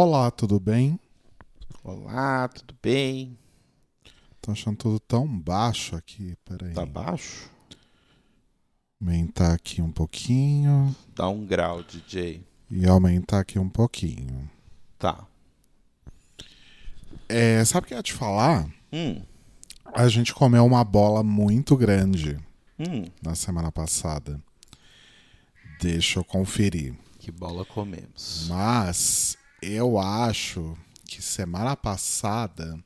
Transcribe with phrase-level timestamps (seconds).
[0.00, 0.96] Olá, tudo bem?
[1.82, 3.36] Olá, tudo bem?
[4.40, 6.72] Tô achando tudo tão baixo aqui, peraí.
[6.72, 7.50] Tá baixo?
[9.00, 12.46] Aumentar aqui um pouquinho Dá um grau, DJ.
[12.70, 14.48] e aumentar aqui um pouquinho.
[15.00, 15.26] Tá.
[17.28, 18.72] É, sabe o que eu ia te falar?
[18.92, 19.20] Hum,
[19.84, 22.38] A gente comeu uma bola muito grande
[22.78, 23.04] hum.
[23.20, 24.40] na semana passada.
[25.80, 26.94] Deixa eu conferir.
[27.18, 28.46] Que bola comemos.
[28.48, 30.76] Mas eu acho
[31.06, 32.78] que semana passada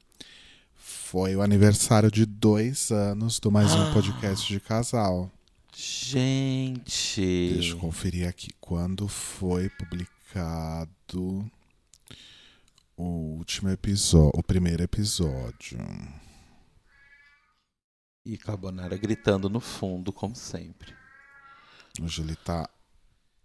[0.75, 5.31] foi o aniversário de dois anos do mais um podcast de casal.
[5.75, 7.55] Gente.
[7.55, 11.51] Deixa eu conferir aqui quando foi publicado
[12.97, 13.05] o
[13.37, 15.79] último episódio, o primeiro episódio.
[18.25, 20.95] E Carbonara gritando no fundo, como sempre.
[22.01, 22.69] Hoje ele tá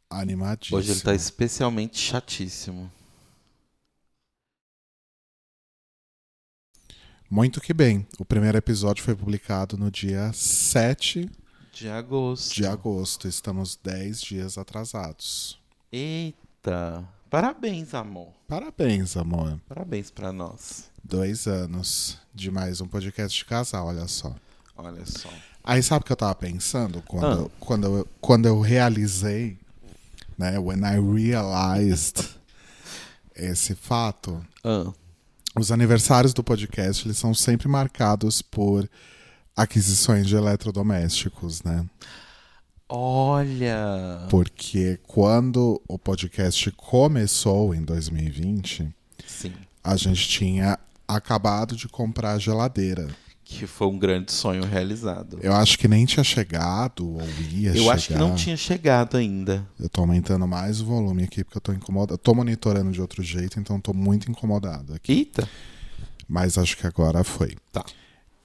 [0.10, 0.78] animadíssimo.
[0.78, 2.92] Hoje ele tá especialmente chatíssimo.
[7.30, 8.08] Muito que bem.
[8.18, 11.30] O primeiro episódio foi publicado no dia 7
[11.74, 12.56] De agosto.
[12.56, 13.28] de agosto.
[13.28, 15.60] Estamos 10 dias atrasados.
[15.92, 17.08] Eita.
[17.30, 18.30] Parabéns, amor.
[18.48, 19.60] Parabéns, amor.
[19.68, 20.90] Parabéns pra nós.
[21.04, 24.34] Dois anos de mais um podcast de casal, olha só.
[24.78, 25.30] Olha só.
[25.64, 27.52] Aí sabe o que eu tava pensando quando, Ah.
[27.60, 29.58] quando, eu, quando eu realizei,
[30.38, 30.58] né?
[30.58, 32.24] When I realized
[33.36, 34.42] esse fato.
[34.64, 34.94] Ah,
[35.60, 38.90] Os aniversários do podcast, eles são sempre marcados por
[39.56, 41.86] aquisições de eletrodomésticos, né?
[42.90, 44.26] olha.
[44.30, 48.90] Porque quando o podcast começou em 2020,
[49.26, 49.54] Sim.
[49.84, 53.08] a gente tinha acabado de comprar a geladeira.
[53.50, 55.40] Que foi um grande sonho realizado.
[55.42, 57.94] Eu acho que nem tinha chegado ou ia Eu chegar.
[57.94, 59.66] acho que não tinha chegado ainda.
[59.80, 62.16] Eu tô aumentando mais o volume aqui porque eu tô incomodado.
[62.16, 65.14] Eu tô monitorando de outro jeito, então tô muito incomodado aqui.
[65.14, 65.50] Eita.
[66.28, 67.56] Mas acho que agora foi.
[67.72, 67.86] Tá.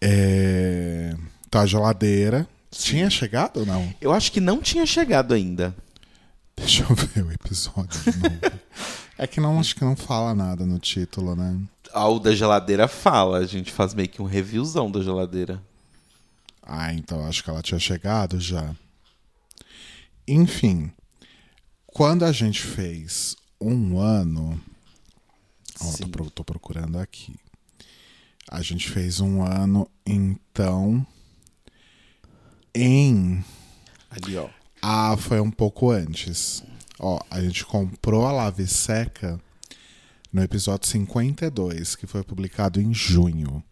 [0.01, 1.17] É...
[1.51, 2.49] Tá a geladeira.
[2.71, 3.93] Tinha chegado ou não?
[4.01, 5.75] Eu acho que não tinha chegado ainda.
[6.57, 8.39] Deixa eu ver o episódio de novo.
[9.19, 11.61] é que não acho que não fala nada no título, né?
[11.93, 13.39] Ah, o da geladeira fala.
[13.39, 15.63] A gente faz meio que um reviewzão da geladeira.
[16.63, 18.75] Ah, então acho que ela tinha chegado já.
[20.27, 20.91] Enfim,
[21.87, 24.61] quando a gente fez um ano.
[25.79, 26.07] Tô, Sim.
[26.09, 27.35] pro- tô procurando aqui.
[28.49, 31.05] A gente fez um ano, então.
[32.75, 33.45] Em.
[34.11, 34.49] Ali, ó.
[34.81, 36.63] Ah, foi um pouco antes.
[36.99, 39.41] Ó, a gente comprou a Lave Seca
[40.33, 43.63] no episódio 52, que foi publicado em junho.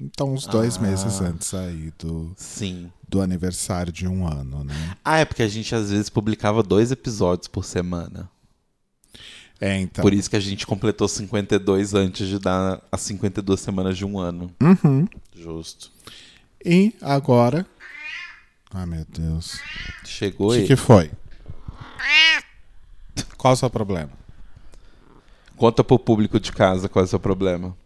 [0.00, 0.80] Então, uns dois Ah.
[0.80, 2.90] meses antes aí do, Sim.
[3.08, 4.96] do aniversário de um ano, né?
[5.04, 8.28] Ah, é porque a gente às vezes publicava dois episódios por semana.
[9.60, 10.02] É, então.
[10.02, 14.18] Por isso que a gente completou 52 antes de dar as 52 semanas de um
[14.18, 14.50] ano.
[14.60, 15.06] Uhum.
[15.34, 15.90] Justo.
[16.64, 17.64] E agora.
[18.72, 19.60] Ai, meu Deus.
[20.04, 20.66] Chegou O que, ele.
[20.66, 21.10] que foi?
[23.38, 24.10] Qual o seu problema?
[25.56, 27.76] Conta pro público de casa qual é o seu problema.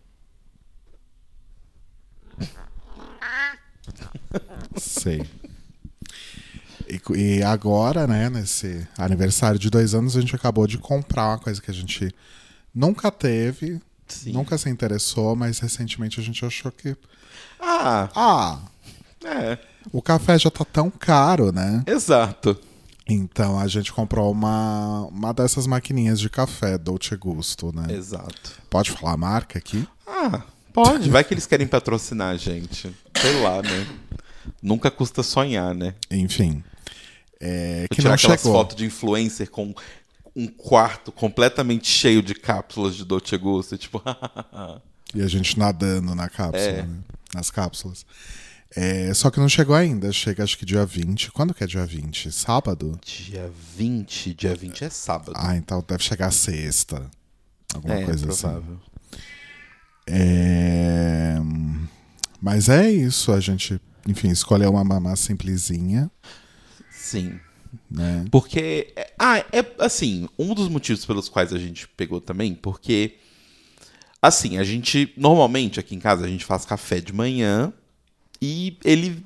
[4.77, 5.25] Sei.
[6.89, 11.39] E, e agora, né, nesse aniversário de dois anos, a gente acabou de comprar uma
[11.39, 12.15] coisa que a gente
[12.75, 14.33] nunca teve, Sim.
[14.33, 16.97] nunca se interessou, mas recentemente a gente achou que.
[17.61, 18.59] Ah, Ah,
[19.25, 19.59] é.
[19.93, 21.83] o café já tá tão caro, né?
[21.87, 22.59] Exato.
[23.09, 27.95] Então a gente comprou uma, uma dessas maquininhas de café, Dolce Gusto, né?
[27.95, 28.53] Exato.
[28.69, 29.87] Pode falar a marca aqui?
[30.07, 30.43] Ah,
[30.75, 31.09] pode.
[31.09, 32.95] Vai que eles querem patrocinar a gente.
[33.17, 33.87] Sei lá, né?
[34.63, 35.95] Nunca custa sonhar, né?
[36.11, 36.63] Enfim.
[37.41, 38.53] É, que tirar não aquelas chegou.
[38.59, 39.75] fotos de influencer com
[40.37, 43.75] um quarto completamente cheio de cápsulas de Dolce Gusto.
[43.75, 44.03] e Tipo,
[45.15, 46.83] E a gente nadando na cápsula, É.
[46.83, 46.99] né?
[47.35, 48.05] Nas cápsulas.
[48.77, 50.13] É, só que não chegou ainda.
[50.13, 51.31] Chega acho que dia 20.
[51.33, 52.31] Quando que é dia 20?
[52.31, 52.99] Sábado?
[53.05, 54.35] dia 20.
[54.35, 55.33] Dia 20 é sábado.
[55.35, 57.11] Ah, então deve chegar sexta.
[57.75, 58.41] Alguma é, coisa assim.
[58.43, 58.81] provável.
[60.07, 61.37] É,
[62.41, 63.33] Mas é isso.
[63.33, 66.11] A gente, enfim, escolheu uma mamá simplesinha,
[66.91, 67.39] Sim.
[67.91, 68.25] né?
[68.31, 68.95] Porque.
[69.19, 73.17] Ah, é assim, um dos motivos pelos quais a gente pegou também, porque.
[74.21, 75.13] Assim, a gente.
[75.17, 77.73] Normalmente aqui em casa a gente faz café de manhã
[78.41, 79.25] e ele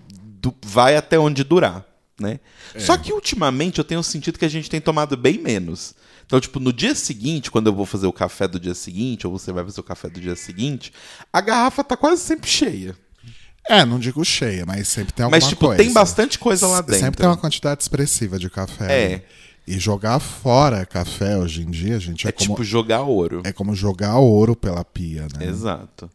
[0.65, 1.85] vai até onde durar,
[2.21, 2.41] né?
[2.79, 5.95] Só que ultimamente eu tenho sentido que a gente tem tomado bem menos.
[6.25, 9.39] Então, tipo, no dia seguinte, quando eu vou fazer o café do dia seguinte, ou
[9.39, 10.93] você vai fazer o café do dia seguinte,
[11.33, 12.97] a garrafa tá quase sempre cheia.
[13.69, 15.83] É, não digo cheia, mas sempre tem alguma Mas, tipo, coisa.
[15.83, 17.01] tem bastante coisa lá dentro.
[17.01, 18.87] Sempre tem uma quantidade expressiva de café.
[18.91, 19.15] É.
[19.15, 19.23] ali.
[19.65, 23.43] E jogar fora café hoje em dia, gente, é, É, como, tipo jogar ouro.
[23.45, 25.47] é como jogar ouro pela pia, né?
[25.47, 26.11] Exato.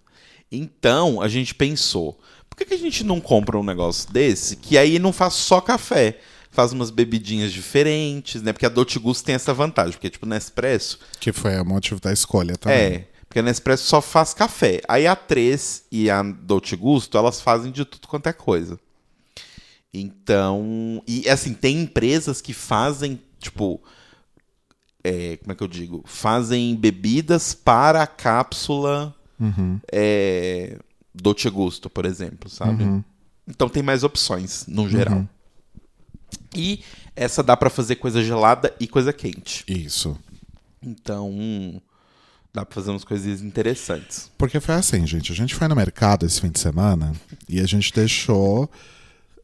[0.51, 2.19] Então, a gente pensou,
[2.57, 5.61] por que, que a gente não compra um negócio desse que aí não faz só
[5.61, 6.19] café?
[6.49, 8.51] Faz umas bebidinhas diferentes, né?
[8.51, 12.11] Porque a Dolce Gusto tem essa vantagem, porque tipo Nespresso, Que foi o motivo da
[12.11, 12.77] escolha também.
[12.77, 14.81] é, porque a Nespresso só faz café.
[14.87, 18.79] Aí a 3 e a Dolce Gusto, elas fazem de tudo quanto é coisa.
[19.93, 23.81] Então, e assim, tem empresas que fazem, tipo,
[25.03, 26.03] é, como é que eu digo?
[26.05, 29.79] Fazem bebidas para a cápsula Uhum.
[29.91, 30.77] é,
[31.21, 32.83] Dolce Gusto, por exemplo, sabe?
[32.83, 33.03] Uhum.
[33.47, 35.27] Então tem mais opções, no geral.
[36.55, 36.81] E
[37.15, 39.63] essa dá pra fazer coisa gelada e coisa quente.
[39.67, 40.17] Isso.
[40.81, 41.79] Então, hum,
[42.53, 44.31] dá pra fazer umas coisinhas interessantes.
[44.37, 45.31] Porque foi assim, gente.
[45.31, 47.13] A gente foi no mercado esse fim de semana
[47.47, 48.69] e a gente deixou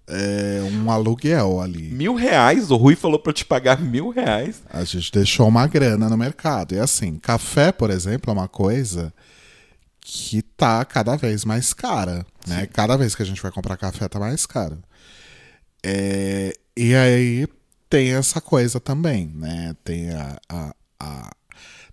[0.07, 1.89] é, um aluguel ali.
[1.89, 4.61] Mil reais, o Rui falou pra te pagar mil reais.
[4.69, 6.73] A gente deixou uma grana no mercado.
[6.75, 9.13] E assim, café, por exemplo, é uma coisa
[10.03, 12.25] que tá cada vez mais cara.
[12.47, 12.65] Né?
[12.67, 14.81] Cada vez que a gente vai comprar café, tá mais caro.
[15.81, 17.47] É, e aí
[17.89, 19.75] tem essa coisa também, né?
[19.83, 20.37] Tem a.
[20.49, 21.31] a- a-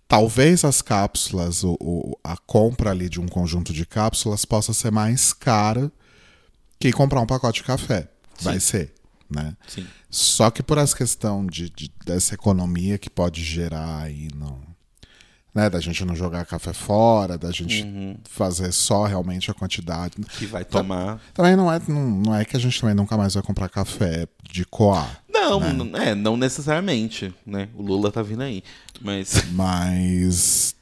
[0.08, 4.90] talvez as cápsulas, o, o- a compra ali de um conjunto de cápsulas possa ser
[4.90, 5.90] mais cara
[6.78, 8.08] que comprar um pacote de café.
[8.40, 8.92] Vai ser,
[9.28, 9.54] né?
[9.68, 9.86] Sim.
[10.08, 14.60] Só que por essa questão de, de- dessa economia que pode gerar aí no.
[15.52, 17.84] Né, da gente não jogar café fora, da gente
[18.28, 20.14] fazer só realmente a quantidade.
[20.38, 21.20] Que vai tomar.
[21.34, 24.28] Também não é, não, não é que a gente também nunca mais vai comprar café
[24.48, 25.20] de coar.
[25.28, 27.68] Não, não- é, não necessariamente, né?
[27.74, 28.62] O Lula tá vindo aí.
[29.00, 30.76] Mas, Mas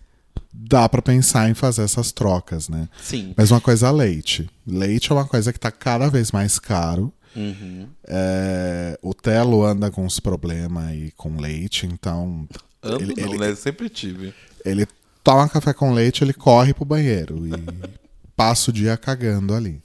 [0.53, 2.89] dá pra pensar em fazer essas trocas, né?
[3.03, 3.33] sim.
[3.39, 4.51] Mesma coisa leite.
[4.67, 7.11] Leite é uma coisa que tá cada vez mais caro.
[7.35, 7.87] Uhum.
[8.07, 12.47] É, o Telo anda com uns problemas aí com leite, então
[12.83, 13.55] Ando ele, não, ele- né?
[13.55, 14.35] Sempre tive.
[14.65, 14.87] ele
[15.25, 17.51] toma café com leite, ele corre pro banheiro e
[18.37, 19.83] passa o dia cagando ali.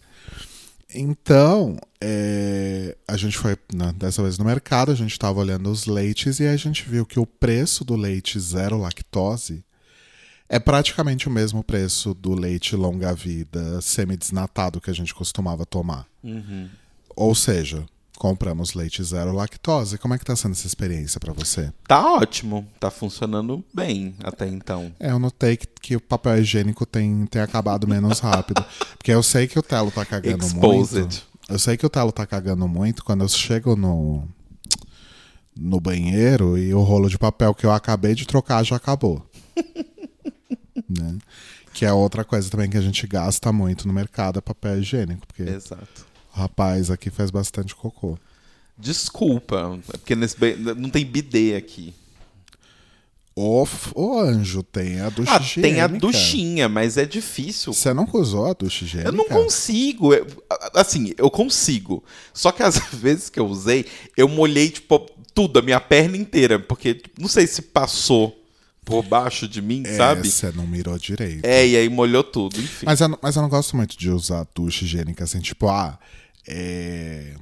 [0.96, 5.86] Então, é, a gente foi né, dessa vez no mercado, a gente estava olhando os
[5.88, 9.64] leites e a gente viu que o preço do leite zero lactose
[10.48, 16.06] é praticamente o mesmo preço do leite longa-vida semidesnatado que a gente costumava tomar.
[16.24, 16.70] Uhum.
[17.16, 17.84] Ou seja,
[18.24, 19.98] compramos leite zero lactose.
[19.98, 21.74] Como é que tá sendo essa experiência para você?
[21.86, 22.66] Tá ótimo.
[22.80, 24.94] Tá funcionando bem até então.
[24.98, 28.64] É, eu notei que, que o papel higiênico tem, tem acabado menos rápido.
[28.98, 31.00] Porque eu sei que o Telo tá cagando Exposed.
[31.02, 31.28] muito.
[31.50, 34.26] Eu sei que o Telo tá cagando muito quando eu chego no,
[35.54, 39.22] no banheiro e o rolo de papel que eu acabei de trocar já acabou.
[40.88, 41.18] né?
[41.74, 45.28] Que é outra coisa também que a gente gasta muito no mercado, é papel higiênico.
[45.28, 46.13] Porque Exato.
[46.34, 48.18] Rapaz aqui faz bastante cocô.
[48.78, 50.36] Desculpa, é porque nesse
[50.76, 51.94] não tem bidê aqui.
[53.36, 53.66] O,
[53.96, 57.74] o anjo tem a ducha Ah, tem a duchinha, mas é difícil.
[57.74, 59.10] Você nunca usou a ducha higiênica?
[59.10, 60.14] Eu não consigo.
[60.14, 60.28] eu-
[60.76, 62.04] assim, eu consigo.
[62.32, 63.86] Só que às vezes que eu usei,
[64.16, 65.00] eu molhei, tipo,
[65.34, 66.60] tudo, a minha perna inteira.
[66.60, 68.40] Porque não sei se passou
[68.86, 70.30] por baixo de mim, É, sabe?
[70.30, 71.44] Você não mirou direito.
[71.44, 72.86] É, e aí molhou tudo, enfim.
[72.86, 75.98] Mas eu, não- mas eu não gosto muito de usar ducha higiênica assim, tipo, ah,
[76.48, 77.34] é...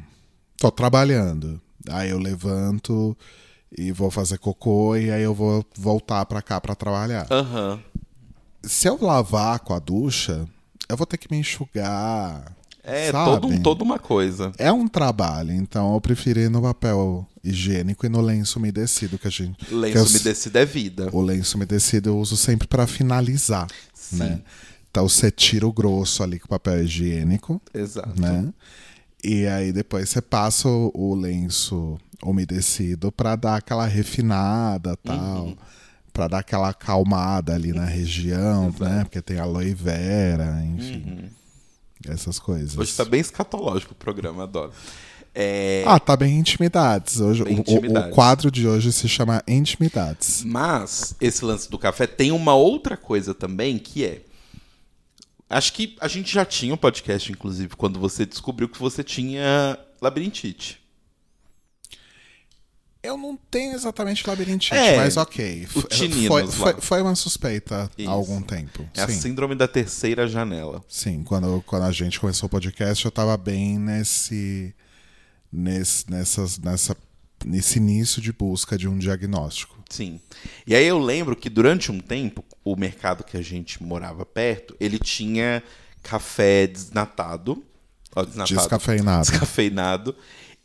[0.57, 1.59] tô trabalhando.
[1.89, 3.17] Aí eu levanto
[3.75, 7.25] e vou fazer cocô e aí eu vou voltar pra cá pra trabalhar.
[7.31, 7.79] Aham.
[8.63, 10.47] Se eu lavar com a ducha,
[10.87, 12.55] eu vou ter que me enxugar.
[12.83, 13.25] É, sabe?
[13.31, 14.51] todo, um- toda uma coisa.
[14.57, 19.27] É um trabalho, então eu prefiro ir no papel higiênico e no lenço umedecido que
[19.27, 19.65] a gente.
[19.65, 21.09] que eu- Lenço umedecido é vida.
[21.11, 24.17] O lenço umedecido eu uso sempre pra finalizar, Sim.
[24.17, 24.41] né?
[24.89, 28.19] Então você tira o grosso ali com papel higiênico, Exato.
[28.19, 28.51] né?
[29.23, 35.57] E aí depois você passa o, lenço umedecido pra dar aquela refinada, tal, Uhum.
[36.13, 39.03] Pra dar aquela acalmada ali na região, né?
[39.05, 41.29] Porque tem aloe vera, enfim,
[42.05, 42.75] essas coisas.
[42.75, 42.81] Uhum.
[42.81, 44.73] Hoje tá bem escatológico o programa, adoro.
[45.33, 47.21] É, Ah, tá bem intimidades.
[47.21, 48.11] Hoje, Bem o- o- intimidades.
[48.11, 50.43] O, quadro de hoje se chama Intimidades.
[50.43, 54.21] Mas esse lance do café tem uma outra coisa também que é.
[55.51, 59.77] Acho que a gente já tinha um podcast, inclusive, quando você descobriu que você tinha
[60.01, 60.79] labirintite.
[63.03, 65.67] Eu não tenho exatamente labirintite, É, mas ok.
[65.73, 68.07] o tininos foi, foi, foi uma suspeita Isso.
[68.07, 68.87] há algum tempo.
[68.95, 70.83] É a Sim, síndrome da terceira janela.
[70.87, 71.23] sim.
[71.23, 74.75] Quando, quando a gente começou o podcast, eu tava bem nesse,
[75.51, 76.95] nesse, nessas, nessa,
[77.45, 79.77] nesse início de busca de um diagnóstico.
[79.89, 80.19] Sim.
[80.65, 84.75] E aí eu lembro que durante um tempo, o mercado que a gente morava perto,
[84.79, 85.61] ele tinha
[86.01, 87.63] café desnatado.
[88.15, 88.55] Ó, desnatado.
[88.59, 89.21] Descafeinado.
[89.29, 90.15] descafeinado.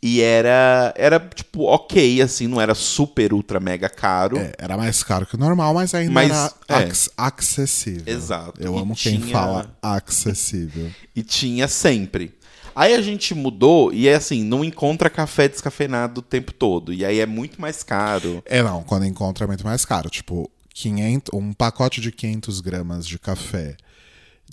[0.02, 4.36] E era, era tipo, ok, assim, não era super, ultra, mega caro.
[4.38, 6.52] É, era mais caro que o normal, mas ainda Mas, era
[6.82, 6.84] é.
[6.84, 8.14] ac- acessível.
[8.14, 8.60] Exato.
[8.62, 10.90] Eu E amo quem tinha- fala acessível.
[11.14, 12.36] E tinha sempre.
[12.76, 16.92] Aí a gente mudou e é assim, não encontra café descafeinado o tempo todo.
[16.92, 18.42] E aí é muito mais caro.
[18.44, 20.10] É, não, quando encontra é muito mais caro.
[20.10, 23.78] Tipo, 500, um pacote de 500 gramas de café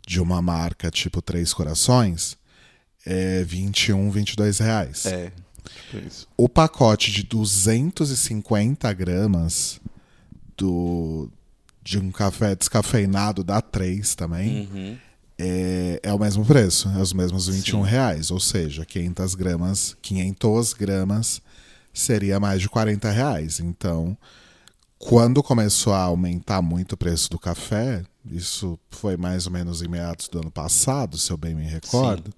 [0.07, 2.37] de uma marca tipo Três Corações
[3.05, 5.05] é 21, 22 reais.
[5.05, 5.33] É.
[5.91, 6.27] Tipo.
[6.37, 9.81] O pacote de 250 gramas
[10.57, 11.29] do,
[11.83, 14.97] de um café descafeinado da 3 também Uhum.
[15.37, 17.89] É, é o mesmo preço, é os mesmos 21 Sim.
[17.89, 18.31] reais.
[18.31, 21.41] Ou seja, 500 gramas, 500 gramas
[21.93, 23.59] seria mais de 40 reais.
[23.59, 24.17] Então,
[24.97, 29.87] quando começou a aumentar muito o preço do café, isso foi mais ou menos em
[29.87, 32.33] meados do ano passado, se eu bem me recordo,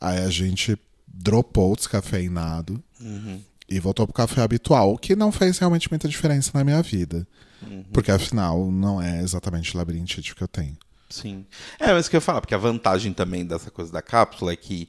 [0.00, 3.40] aí a gente dropou o descafeinado Uhum.
[3.68, 7.26] e voltou pro café habitual, o que não fez realmente muita diferença na minha vida.
[7.62, 7.84] Uhum.
[7.92, 10.76] Porque afinal, não é exatamente o labirintite que eu tenho.
[11.08, 11.46] Sim.
[11.78, 14.52] É, mas o que eu ia falar, porque a vantagem também dessa coisa da cápsula
[14.52, 14.88] é que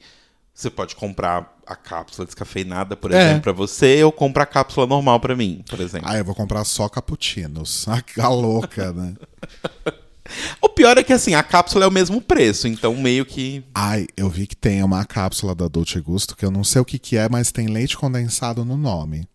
[0.54, 3.22] você pode comprar a cápsula descafeinada, por É.
[3.22, 6.10] exemplo, pra você, ou comprar a cápsula normal pra mim, por exemplo.
[6.10, 7.86] Ah, eu vou comprar só cappuccinos.
[8.20, 9.14] A louca, né?
[10.62, 13.64] O pior é que assim, a cápsula é o mesmo preço, então meio que.
[13.74, 16.86] Ai, eu vi que tem uma cápsula da Dolce Gusto que eu não sei o
[16.86, 19.26] que, que é, mas tem leite condensado no nome.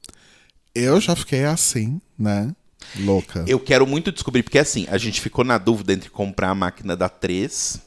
[0.74, 2.54] Eu já fiquei assim, né?
[3.00, 3.44] Louca.
[3.46, 6.96] Eu quero muito descobrir, porque assim, a gente ficou na dúvida entre comprar a máquina
[6.96, 7.80] da 3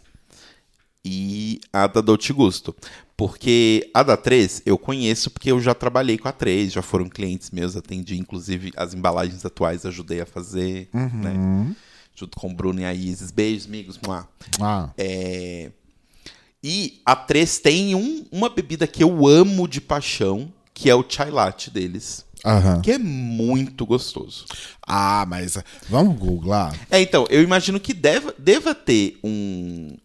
[1.03, 2.75] e a da Dolce Gusto.
[3.17, 7.07] Porque a da 3 eu conheço porque eu já trabalhei com a 3, já foram
[7.07, 11.33] clientes meus, atendi, inclusive as embalagens atuais ajudei a fazer, né?
[12.13, 13.31] Junto com o Bruno e a Isis.
[13.31, 13.99] Beijos, amigos.
[14.09, 14.25] Ah,
[14.97, 15.71] É,
[16.67, 21.05] E a 3 tem um- uma bebida que eu amo de paixão, que é o
[21.07, 22.25] chai latte deles.
[22.45, 22.81] Aham.
[22.81, 24.45] Que é muito gostoso.
[24.85, 25.57] Ah, mas
[25.89, 26.77] vamos googlar?
[26.89, 29.95] É, então, eu imagino que deva, deva ter um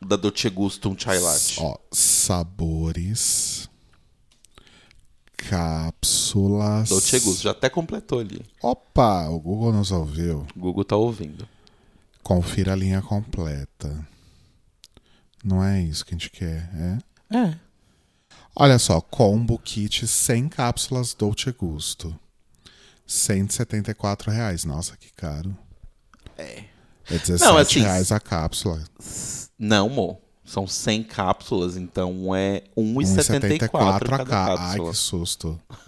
[0.00, 1.58] da Dolce Gusto, um chai latte.
[1.60, 3.68] Ó, sabores.
[5.36, 6.88] Cápsulas.
[6.88, 8.40] Dolce Gusto, já até completou ali.
[8.62, 10.46] Opa, o Google nos ouviu.
[10.54, 11.48] O Google tá ouvindo.
[12.22, 14.06] Confira a linha completa.
[15.44, 17.36] Não é isso que a gente quer, é?
[17.36, 17.67] É.
[18.60, 22.18] Olha só, combo kit 100 cápsulas Dolce Gusto.
[23.06, 24.64] 174 reais.
[24.64, 25.56] Nossa, que caro.
[26.36, 26.64] É.
[27.08, 28.82] É 17 Não, assim, reais a cápsula.
[29.56, 30.20] Não, mo.
[30.44, 34.46] São 100 cápsulas, então é 1,74 1,74 cada a cá.
[34.48, 34.90] Ai, cápsula.
[34.90, 35.60] que susto.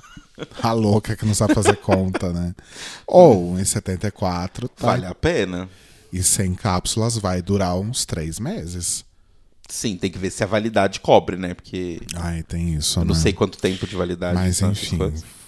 [0.62, 2.54] A louca que não sabe fazer conta, né?
[3.06, 4.86] Ou 1,74 tá.
[4.86, 5.68] Vale a pena.
[6.10, 9.04] E 100 cápsulas vai durar uns 3 meses.
[9.72, 11.54] Sim, tem que ver se a validade cobre, né?
[11.54, 13.20] Porque Ai, tem isso, eu não né?
[13.20, 14.34] sei quanto tempo de validade.
[14.34, 14.98] Mas enfim,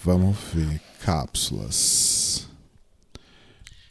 [0.03, 0.81] vamos ver.
[1.01, 2.47] Cápsulas.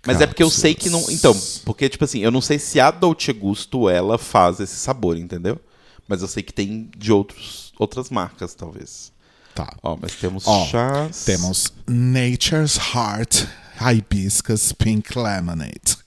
[0.06, 1.00] Mas é porque eu sei que não.
[1.10, 1.62] Então, Cápsulas.
[1.64, 5.60] porque, tipo assim, eu não sei se a Dolce Gusto ela faz esse sabor, entendeu?
[6.08, 9.12] Mas eu sei que tem de outros, outras marcas, talvez.
[9.54, 9.76] Tá.
[9.82, 11.24] Ó, mas temos Ó, chás.
[11.24, 13.46] Temos Nature's Heart
[13.80, 15.98] Hibiscus Pink Lemonade.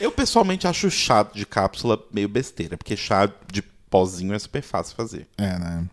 [0.00, 4.96] Eu pessoalmente acho chá de cápsula meio besteira, porque chá de pozinho é super fácil
[4.96, 5.28] fazer.
[5.38, 5.84] É, né?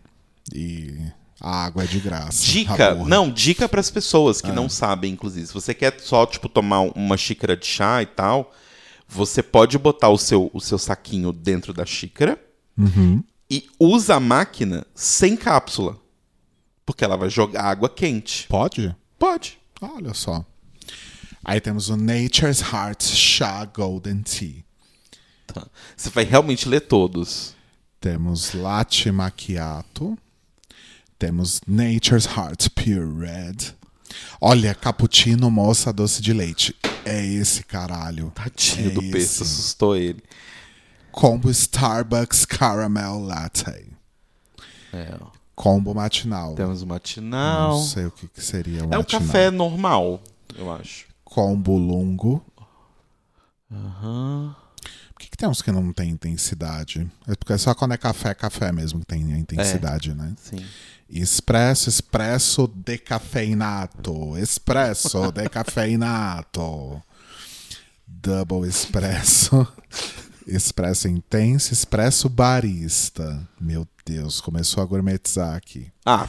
[0.54, 0.96] E
[1.40, 2.44] a água é de graça.
[2.44, 4.54] Dica, não, dica para as pessoas que Ah.
[4.54, 5.46] não sabem, inclusive.
[5.46, 8.52] Se você quer só, tipo, tomar uma xícara de chá e tal,
[9.08, 12.38] você pode botar o seu, o seu saquinho dentro da xícara
[12.76, 13.22] Uhum.
[13.50, 15.96] e usa a máquina sem cápsula.
[16.84, 18.46] Porque ela vai jogar água quente.
[18.48, 18.94] Pode?
[19.18, 19.58] Pode.
[19.80, 20.44] Olha só.
[21.44, 24.62] Aí temos o Nature's Heart Chá Golden Tea.
[25.46, 25.66] Tá.
[25.96, 27.54] Você vai realmente ler todos.
[28.00, 30.16] Temos Latte Macchiato.
[31.18, 33.74] Temos Nature's Heart Pure Red.
[34.40, 36.74] Olha, cappuccino moça doce de leite.
[37.04, 38.30] É esse caralho.
[38.34, 39.42] Tadinho é do peso, esse.
[39.42, 40.22] assustou ele.
[41.10, 43.86] Combo Starbucks Caramel Latte.
[44.92, 45.18] É.
[45.54, 46.54] Combo matinal.
[46.54, 47.76] Temos o matinal.
[47.78, 49.20] Não sei o que, que seria o É um matinal.
[49.22, 50.22] café normal,
[50.56, 51.06] eu acho.
[51.32, 52.44] Combo lungo.
[53.72, 54.54] Aham.
[55.14, 57.10] Por que, que tem uns que não tem intensidade?
[57.26, 60.34] É porque só quando é café, é café mesmo que tem a intensidade, né?
[60.36, 60.62] Sim.
[61.08, 64.36] Expresso, expresso decafeinato.
[64.36, 67.02] Expresso decafeinato.
[68.06, 69.66] Double espresso.
[70.46, 73.48] Expresso intenso, expresso barista.
[73.60, 75.90] Meu Deus, começou a gourmetizar aqui.
[76.04, 76.26] Ah,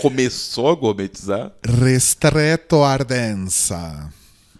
[0.00, 1.52] começou a gourmetizar?
[1.64, 4.12] Restreto ardensa.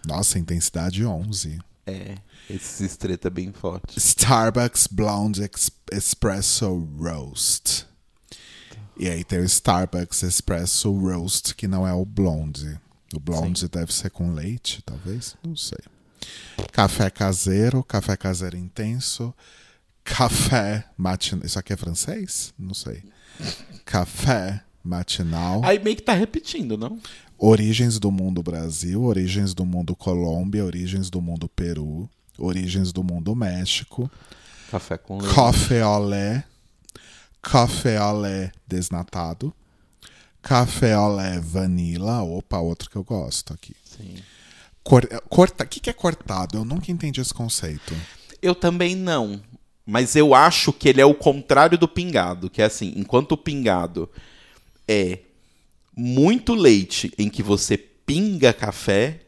[0.05, 1.59] Nossa, intensidade 11.
[1.85, 2.17] É,
[2.49, 3.97] esse estreito é bem forte.
[3.97, 7.85] Starbucks Blonde Ex- Espresso Roast.
[8.97, 12.79] E aí tem o Starbucks Espresso Roast, que não é o blonde.
[13.13, 15.35] O blonde deve ser com leite, talvez?
[15.43, 15.77] Não sei.
[16.71, 19.33] Café caseiro, café caseiro intenso,
[20.03, 21.45] café matinal.
[21.45, 22.53] Isso aqui é francês?
[22.57, 23.03] Não sei.
[23.85, 25.61] Café matinal.
[25.63, 26.99] Aí meio que tá repetindo, não?
[27.37, 33.35] Origens do mundo Brasil, origens do mundo Colômbia, origens do mundo Peru, origens do mundo
[33.35, 34.09] México,
[34.71, 35.35] Café com leite.
[35.35, 36.43] café olé,
[37.41, 39.53] café olé desnatado,
[40.41, 43.75] café olé vanilla, opa, outro que eu gosto aqui.
[43.83, 44.15] Sim.
[44.83, 46.57] Cor, corta, o que, que é cortado?
[46.57, 47.93] Eu nunca entendi esse conceito.
[48.41, 49.41] Eu também não.
[49.85, 52.49] Mas eu acho que ele é o contrário do pingado.
[52.49, 54.09] Que é assim, enquanto o pingado
[54.87, 55.19] é
[55.95, 59.19] muito leite em que você pinga café,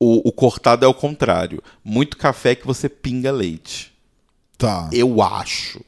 [0.00, 1.62] o, o cortado é o contrário.
[1.84, 3.92] Muito café que você pinga leite.
[4.56, 4.88] Tá.
[4.92, 5.80] Eu acho.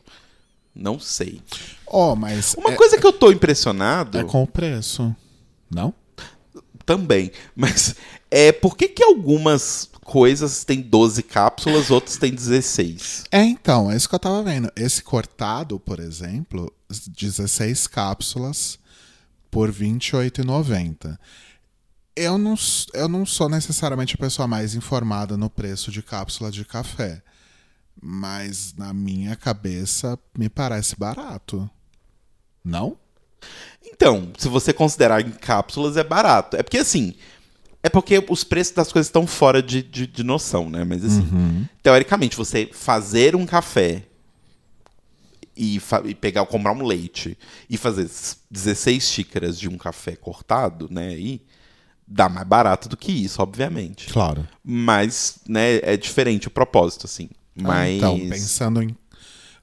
[0.75, 1.43] Não sei.
[1.87, 5.15] Oh, mas Uma é, coisa que eu tô impressionado é com o preço.
[5.71, 5.95] Não?
[6.91, 7.95] também, mas
[8.29, 13.27] é por que, que algumas coisas têm 12 cápsulas, outras têm 16?
[13.31, 14.69] É, então, é isso que eu tava vendo.
[14.75, 18.77] Esse cortado, por exemplo, 16 cápsulas
[19.53, 21.17] por R$ 28,90.
[22.17, 22.57] Eu não,
[22.93, 27.23] eu não sou necessariamente a pessoa mais informada no preço de cápsula de café.
[28.03, 31.71] Mas na minha cabeça me parece barato.
[32.65, 32.99] Não?
[33.85, 36.57] Então, se você considerar em cápsulas, é barato.
[36.57, 37.15] É porque assim.
[37.83, 40.85] É porque os preços das coisas estão fora de, de, de noção, né?
[40.85, 44.05] Mas assim, teoricamente, você fazer um café
[45.57, 47.37] e, e pegar, comprar um leite
[47.69, 51.15] e fazer s- 16 xícaras de um café cortado, né?
[51.19, 51.43] E
[52.07, 54.13] dá mais barato do que isso, obviamente.
[54.13, 54.47] Claro.
[54.65, 57.29] Mas, né, é diferente o propósito, assim.
[57.55, 57.97] Mas.
[57.97, 58.95] Então, pensando em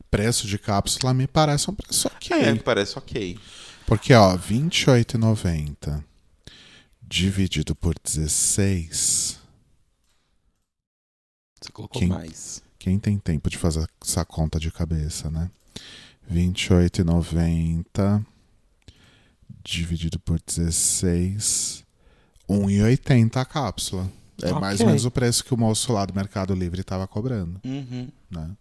[0.10, 2.36] preço de cápsula, me parece um preço ok.
[2.38, 3.38] É, me parece ok.
[3.86, 6.03] Porque, ó, R$ 28,90
[7.08, 9.39] dividido por 16.
[11.62, 12.62] Você colocou Quem- mais.
[12.78, 15.50] Quem tem tempo de fazer essa conta de cabeça, né?
[16.30, 18.24] R$ 28,90
[19.63, 21.84] dividido por 16.
[22.48, 24.10] R$ 1,80 a cápsula.
[24.41, 24.86] É mais Ok.
[24.86, 28.08] ou menos o preço que o moço lá do Mercado Livre estava cobrando, Uhum.
[28.30, 28.52] né?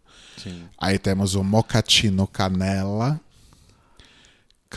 [0.78, 3.20] Aí temos o mocatino canela,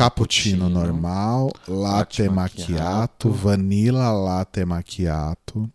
[0.04, 5.70] cappuccino normal, latte macchiato, vanilla latte macchiato,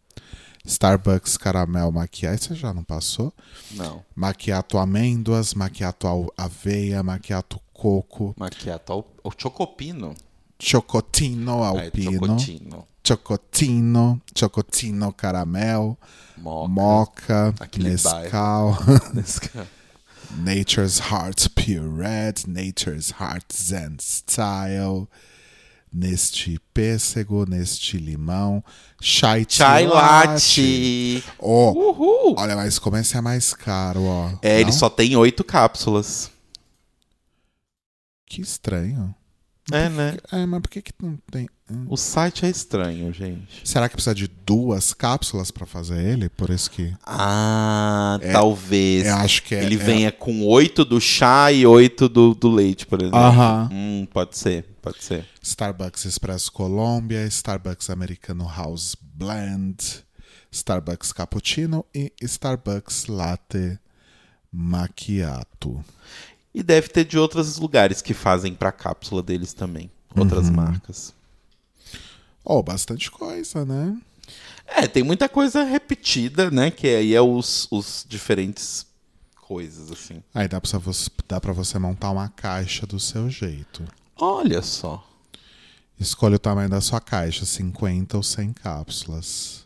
[0.66, 3.34] Starbucks caramel macchiato, você já não passou?
[3.72, 4.02] Não.
[4.16, 8.92] Macchiato amêndoas, macchiato aveia, macchiato coco, Macchiato.
[8.94, 10.14] ao- O chocopino.
[10.58, 12.86] chocotino É, alpino, chocotino.
[13.06, 15.98] chocotino, chocotino caramel,
[16.38, 16.68] Moca.
[16.70, 18.74] moca, Nescau.
[19.12, 19.66] Nescau.
[20.36, 25.08] Nature's Heart Pure Red, Nature's Heart Zen Style,
[25.92, 28.62] neste pêssego, neste limão,
[29.00, 31.22] chai, Chai latte.
[31.22, 31.24] latte.
[31.38, 32.34] Oh, Uhul.
[32.38, 34.30] olha, mas como esse é mais caro, ó.
[34.42, 34.78] É, ele Não?
[34.78, 36.30] só tem oito cápsulas.
[38.26, 39.14] Que estranho.
[39.72, 40.16] É, né?
[40.32, 41.48] É, mas por que que não tem...
[41.88, 43.66] O site é estranho, gente.
[43.66, 46.28] Será que precisa de duas cápsulas pra fazer ele?
[46.28, 46.92] Por isso que...
[47.06, 49.06] Ah, talvez.
[49.06, 49.64] Eu acho que é...
[49.64, 53.18] ele é- venha com oito do chá e oito do, do leite, por exemplo.
[53.18, 53.70] Aham.
[53.72, 55.26] Hum, pode ser, pode ser.
[55.42, 60.04] Starbucks Expresso Colômbia, Starbucks Americano House Blend,
[60.52, 63.78] Starbucks Cappuccino e Starbucks Latte
[64.52, 65.82] Macchiato.
[66.54, 69.90] E deve ter de outros lugares que fazem pra cápsula deles também.
[70.16, 70.54] Outras Uhum.
[70.56, 71.14] marcas.
[72.44, 73.96] Oh, bastante coisa, né?
[74.66, 76.70] É, tem muita coisa repetida, né?
[76.70, 78.86] Que aí é os, os diferentes
[79.40, 80.22] coisas, assim.
[80.34, 83.84] Aí dá pra, você, dá pra você montar uma caixa do seu jeito.
[84.16, 85.06] Olha só.
[85.98, 89.64] Escolha o tamanho da sua caixa, 50 ou 100 cápsulas.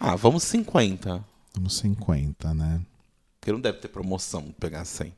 [0.00, 1.24] Ah, vamos 50.
[1.54, 2.80] Vamos 50, né?
[3.40, 5.14] Porque não deve ter promoção pegar 100.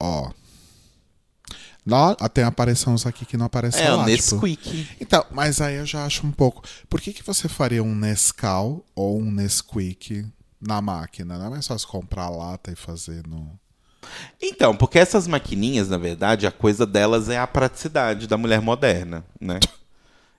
[0.00, 0.30] Ó.
[1.84, 4.04] Nó- Tem aparições aqui que não aparecem É, lá.
[4.04, 4.88] o tipo- Nesquik.
[5.00, 6.62] Então, mas aí eu já acho um pouco.
[6.88, 10.24] Por que, que você faria um Nescau ou um Nesquik
[10.60, 11.38] na máquina?
[11.38, 13.50] Não é mais fácil comprar a lata e fazer no.
[14.40, 19.24] Então, porque essas maquininhas, na verdade, a coisa delas é a praticidade da mulher moderna,
[19.40, 19.58] né?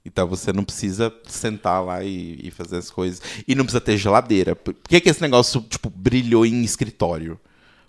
[0.08, 3.20] Então você não precisa sentar lá e, e fazer as coisas.
[3.48, 4.56] E não precisa ter geladeira.
[4.56, 7.40] Por por que, que esse negócio, tipo, brilhou em escritório?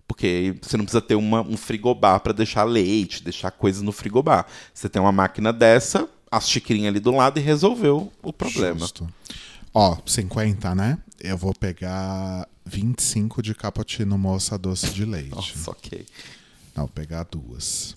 [0.07, 4.47] Porque você não precisa ter uma, um frigobar para deixar leite, deixar coisas no frigobar.
[4.73, 8.79] Você tem uma máquina dessa, as xicrinhas ali do lado e resolveu o problema.
[8.79, 9.09] Justo.
[9.75, 10.99] Ó, 50, né?
[11.21, 15.31] Eu vou pegar 25 de cappuccino moça doce de leite.
[15.31, 16.07] Nossa, ok.
[16.75, 17.97] Não, vou pegar duas.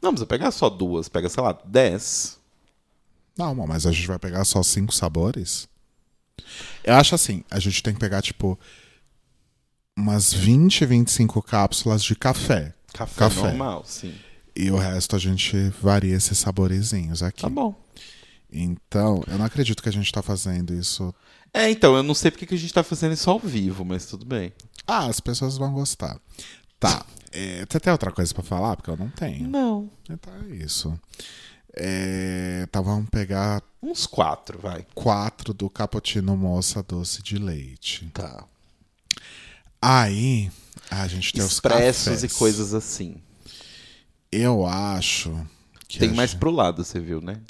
[0.00, 2.38] Não precisa pegar só duas, pega, sei lá, dez.
[3.36, 5.68] Não, mas a gente vai pegar só cinco sabores?
[6.84, 8.58] Eu acho assim, a gente tem que pegar, tipo,
[9.98, 12.74] umas 20, 25 cápsulas de café.
[12.92, 13.42] Café, Café.
[13.42, 14.14] normal, sim.
[14.54, 17.42] E o resto a gente varia esses saborezinhos aqui.
[17.42, 17.74] Tá bom.
[18.50, 21.14] Então, eu não acredito que a gente tá fazendo isso.
[21.52, 24.06] É, então, eu não sei porque que a gente tá fazendo isso ao vivo, mas
[24.06, 24.52] tudo bem.
[24.86, 26.18] Ah, as pessoas vão gostar.
[26.80, 27.04] Tá.
[27.30, 28.76] É, você tem outra coisa pra falar?
[28.76, 29.48] Porque eu não tenho.
[29.48, 29.90] Não.
[30.08, 30.98] Então é isso.
[31.74, 34.84] É, tá, vamos pegar Uns quatro, vai.
[34.94, 38.08] quatro do cappuccino moça doce de leite.
[38.12, 38.44] Tá.
[39.80, 40.50] Aí,
[40.90, 42.32] a gente tem os Expressos e cafés.
[42.34, 43.22] coisas assim.
[44.30, 45.34] Eu acho
[45.86, 47.40] que Tem mais gente- pro lado, você viu, né?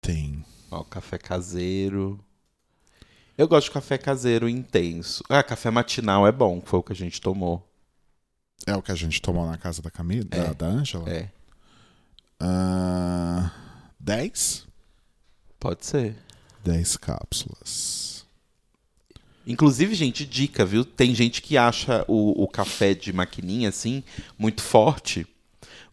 [0.00, 0.44] Tem.
[0.70, 2.18] Ó, café caseiro.
[3.36, 5.24] Eu gosto de café caseiro intenso.
[5.28, 7.66] Ah, café matinal é bom, foi o que a gente tomou.
[8.66, 10.44] É o que a gente tomou na casa da Camila, É.
[10.48, 11.08] da, da Ângela?
[11.10, 11.30] É,
[12.38, 13.50] Ah,
[13.98, 14.66] 10?
[15.58, 16.16] pode ser.
[16.64, 18.21] 10 cápsulas.
[19.46, 20.84] Inclusive, gente, dica, viu?
[20.84, 24.02] Tem gente que acha o, o café de maquininha, assim,
[24.38, 25.26] muito forte.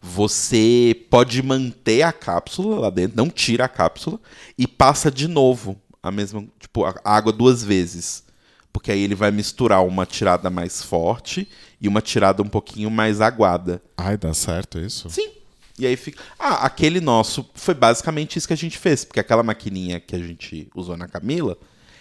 [0.00, 4.18] Você pode manter a cápsula lá dentro, não tira a cápsula,
[4.56, 8.24] e passa de novo a mesma, tipo, a água duas vezes.
[8.72, 11.48] Porque aí ele vai misturar uma tirada mais forte
[11.80, 13.82] e uma tirada um pouquinho mais aguada.
[13.96, 15.10] Ai, dá certo isso?
[15.10, 15.30] Sim.
[15.78, 16.22] E aí fica.
[16.38, 19.04] Ah, aquele nosso foi basicamente isso que a gente fez.
[19.04, 21.58] Porque aquela maquininha que a gente usou na Camila,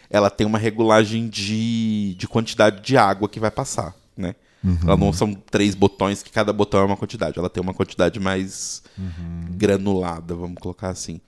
[0.09, 4.35] ela tem uma regulagem de, de quantidade de água que vai passar, né?
[4.83, 7.39] Ela não são três botões que cada botão é uma quantidade.
[7.39, 8.83] Ela tem uma quantidade mais
[9.51, 11.21] granulada, vamos colocar assim.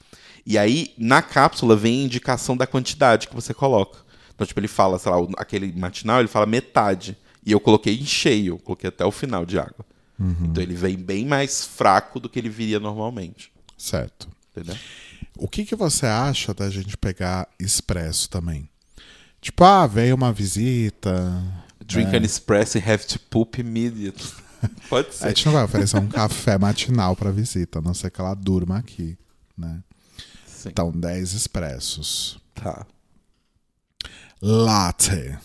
[0.46, 4.00] E aí, na cápsula, vem a indicação da quantidade que você coloca.
[4.36, 7.18] Então, tipo, ele fala, sei lá, aquele matinal, ele fala metade.
[7.46, 9.86] E eu coloquei em cheio, coloquei até o final de água.
[10.44, 13.52] Então ele vem bem mais fraco do que ele viria normalmente.
[13.78, 14.28] Certo.
[14.52, 14.76] Entendeu?
[15.38, 18.70] O que, que você acha da gente pegar expresso também?
[19.42, 21.44] Tipo, ah, veio uma visita.
[21.86, 22.20] Drink É.
[22.20, 24.32] an espresso and have to poop immediately.
[24.88, 25.28] Pode A ser.
[25.30, 28.78] gente não vai oferecer um café matinal pra visita, a não ser que ela durma
[28.78, 29.18] aqui,
[29.58, 29.82] né?
[30.46, 30.70] Sim.
[30.70, 32.40] Então, 10 expressos.
[32.54, 32.86] Tá.
[34.40, 35.38] Latte.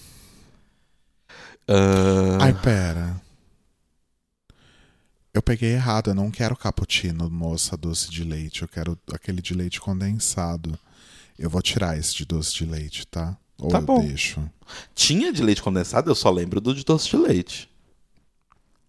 [1.69, 3.21] Ah, Ai, pera.
[5.33, 8.63] Eu peguei errado, eu não quero cappuccino, moça, doce de leite.
[8.63, 10.79] Eu quero aquele de leite condensado.
[11.39, 13.37] Eu vou tirar esse de doce de leite, tá?
[13.59, 14.01] Ou Tá eu bom.
[14.01, 14.43] deixo.
[14.95, 17.71] tinha de leite condensado, eu só lembro do de doce de leite.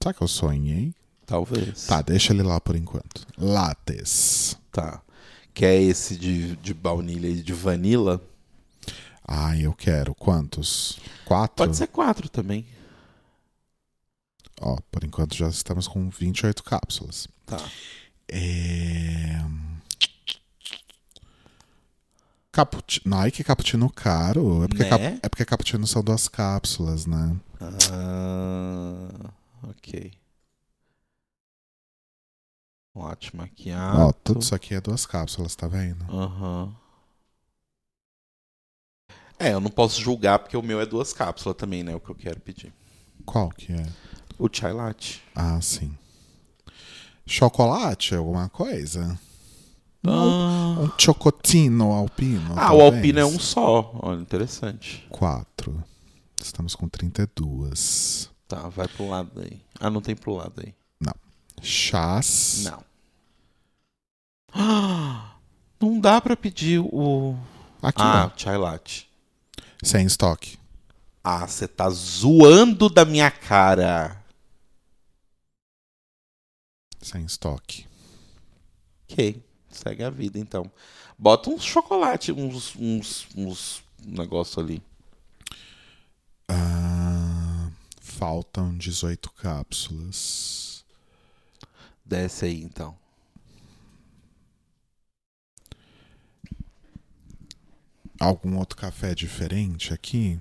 [0.02, 0.94] Será que eu sonhei?
[1.26, 1.88] Talvez.
[1.88, 3.26] Tá, deixa ele lá por enquanto.
[3.38, 4.58] Lattes.
[4.72, 5.02] Tá.
[5.54, 8.22] Que é esse de, de baunilha e de vanila.
[9.28, 10.16] Ai, eu quero.
[10.16, 11.00] Quantos?
[11.26, 11.56] Quatro?
[11.58, 12.66] Pode ser quatro também.
[14.62, 17.28] Ó, por enquanto já estamos com 28 cápsulas.
[17.46, 17.58] Tá.
[18.30, 19.42] É...
[22.58, 23.16] Cappuccino.
[23.16, 24.64] Ai, que cappuccino caro.
[24.64, 24.90] É porque, Né?
[24.90, 27.38] cap- é porque cappuccino são duas cápsulas, né?
[27.62, 29.30] Ah,
[29.70, 30.12] ok.
[32.96, 33.70] Ótimo aqui.
[33.72, 36.04] Ó, tudo isso aqui é duas cápsulas, tá vendo?
[36.12, 36.76] Aham.
[39.38, 41.94] É, eu não posso julgar porque o meu é duas cápsulas também, né?
[41.94, 42.74] O que eu quero pedir.
[43.24, 43.86] Qual que é?
[44.40, 45.22] O chai latte.
[45.36, 45.96] Ah, sim.
[47.24, 49.20] Chocolate, alguma coisa?
[50.06, 52.54] Ah, Um chocotino alpino.
[52.56, 52.94] ah, o talvez?
[52.96, 53.92] alpino é um só.
[54.02, 55.06] Olha, interessante.
[55.10, 55.84] Quatro.
[56.40, 58.30] Estamos com 32.
[58.48, 59.60] Tá, vai pro lado aí.
[59.80, 60.74] Ah, não tem pro lado aí.
[61.62, 62.62] Chás.
[62.66, 62.84] Não.
[64.54, 65.36] Ah,
[65.82, 67.36] Não dá pra pedir o.
[67.82, 68.38] Aqui, Ah, ó.
[68.38, 69.10] chai latte.
[69.84, 70.58] Sem estoque.
[71.24, 74.24] Ah, você tá zoando da minha cara.
[77.02, 77.86] Sem estoque.
[79.10, 79.44] Ok,
[79.78, 80.70] segue a vida então.
[81.18, 84.82] Bota uns chocolate, uns, uns, uns negócio ali.
[86.48, 90.86] Ah, faltam 18 cápsulas.
[92.06, 92.96] Desce aí então.
[98.20, 100.40] Algum outro café diferente aqui?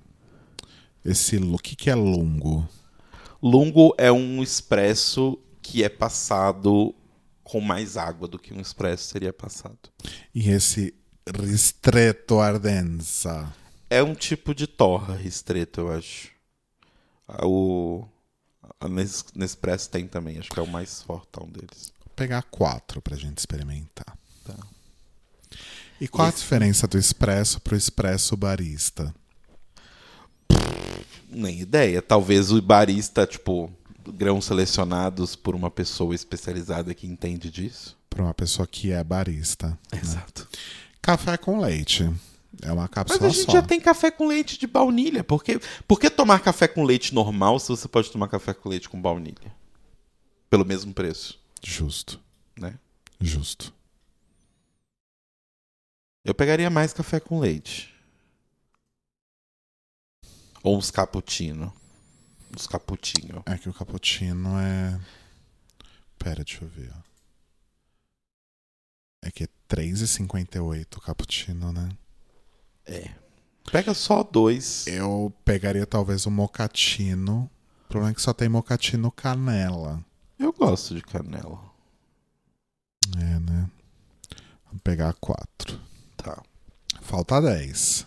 [1.05, 1.37] Esse.
[1.37, 2.67] O que, que é longo?
[3.43, 6.95] Lungo é um expresso que é passado
[7.49, 9.79] com mais água do que um expresso seria passado.
[10.35, 10.93] E esse
[11.33, 13.53] Ristretto Ardenza?
[13.89, 16.31] É um tipo de torra restrito, eu acho.
[17.29, 18.05] Ah, O
[18.89, 21.93] Nes- Nespresso tem também, acho que é o mais fortão deles.
[22.05, 24.19] Vou pegar quatro pra gente experimentar.
[24.45, 24.57] Tá.
[26.01, 29.15] E qual a diferença do expresso pro expresso barista?
[31.29, 32.03] Nem ideia.
[32.03, 33.73] Talvez o barista, tipo,
[34.13, 37.97] grãos selecionados por uma pessoa especializada que entende disso.
[38.09, 39.79] Pra uma pessoa que é barista.
[39.93, 40.49] Exato.
[41.03, 42.03] Café com leite.
[42.63, 43.53] É uma Mas cápsula a gente só.
[43.53, 45.23] já tem café com leite de baunilha.
[45.23, 48.69] Por que, por que tomar café com leite normal se você pode tomar café com
[48.69, 49.55] leite com baunilha?
[50.49, 52.19] Pelo mesmo preço, Justo.
[52.59, 52.79] né?
[53.21, 53.75] Justo.
[56.25, 57.95] Eu pegaria mais café com leite.
[60.63, 61.73] Ou uns cappuccino.
[62.55, 63.43] Uns cappuccino.
[63.47, 64.99] É que o cappuccino é.
[66.19, 66.93] Pera, deixa eu ver.
[66.95, 67.01] ó.
[69.23, 71.89] É que é 3,58 o cappuccino, né?
[72.87, 73.11] É.
[73.71, 74.87] Pega só dois.
[74.87, 77.51] Eu pegaria talvez o mocatino.
[77.85, 80.05] O problema é que só tem mocatino canela.
[80.39, 81.59] Eu gosto de canela.
[83.17, 83.71] É, né?
[84.67, 85.81] Vamos pegar quatro.
[86.17, 86.41] Tá.
[87.01, 88.07] Falta 10.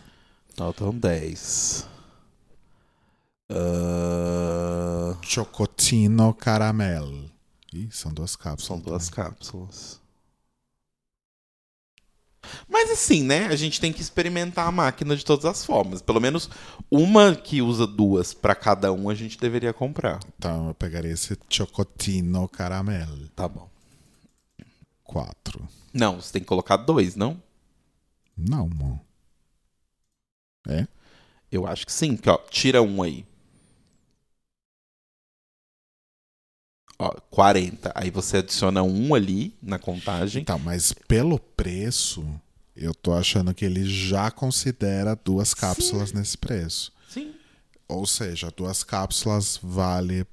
[0.56, 1.88] Faltam 10.
[3.50, 4.19] Ah,
[5.30, 7.30] Chocotino caramel.
[7.72, 8.66] Ih, são duas cápsulas.
[8.66, 10.00] São duas cápsulas.
[12.68, 13.46] Mas assim, né?
[13.46, 16.02] A gente tem que experimentar a máquina de todas as formas.
[16.02, 16.50] Pelo menos
[16.90, 20.18] uma que usa duas pra cada um a gente deveria comprar.
[20.36, 23.28] Então eu pegaria esse chocotino caramel.
[23.36, 23.70] Tá bom.
[25.04, 25.64] Quatro.
[25.94, 27.40] Não, você tem que colocar dois, não?
[28.36, 28.98] Não, amor.
[30.66, 30.88] É?
[31.52, 32.16] Eu acho que sim.
[32.16, 33.29] Que, ó, tira um aí.
[37.00, 37.92] Ó, 40.
[37.94, 40.42] Aí você adiciona um ali na contagem.
[40.42, 42.22] Então, mas pelo preço,
[42.76, 46.92] eu tô achando que ele já considera duas cápsulas nesse preço.
[47.08, 47.32] Sim.
[47.88, 50.26] Ou seja, duas cápsulas vale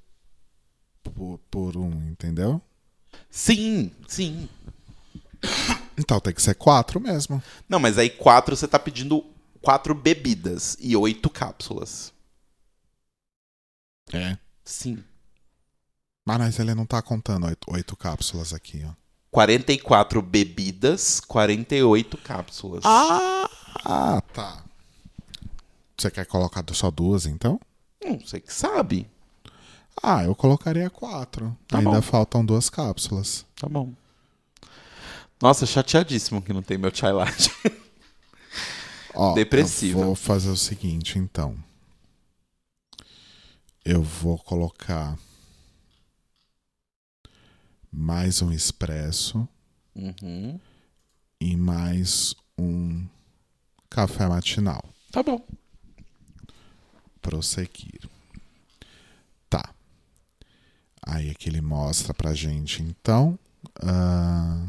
[1.01, 2.61] por, por um, entendeu?
[3.29, 4.49] Sim, sim.
[5.97, 7.41] Então tem que ser quatro mesmo.
[7.69, 9.23] Não, mas aí quatro você tá pedindo
[9.61, 12.11] quatro bebidas e oito cápsulas.
[14.11, 14.37] É.
[14.65, 15.01] Sim.
[16.27, 18.91] Mas mas ele não tá contando oito, cápsulas aqui, ó.
[19.31, 22.83] 44 bebidas, 48 cápsulas.
[22.85, 24.61] Ah, tá.
[25.97, 27.57] Você quer colocar só duas, então?
[28.03, 29.09] Não sei que sabe.
[30.03, 31.57] Ah, eu colocaria quatro.
[31.65, 32.01] Tá Ainda bom.
[32.01, 33.45] faltam duas cápsulas.
[33.55, 33.93] Tá bom.
[35.41, 37.49] Nossa, chateadíssimo que não tem meu chai latte.
[39.15, 40.01] Ó, Depressiva.
[40.01, 41.55] Eu vou fazer o seguinte, então.
[43.85, 45.17] Eu vou colocar
[47.91, 49.47] mais um expresso
[49.95, 50.59] Uhum.
[51.39, 53.05] e mais um
[53.89, 54.83] café matinal.
[55.11, 55.43] Tá bom.
[57.21, 58.01] Prosseguir.
[59.49, 59.73] Tá.
[61.05, 63.37] Aí aqui ele mostra pra gente, então.
[63.81, 64.65] A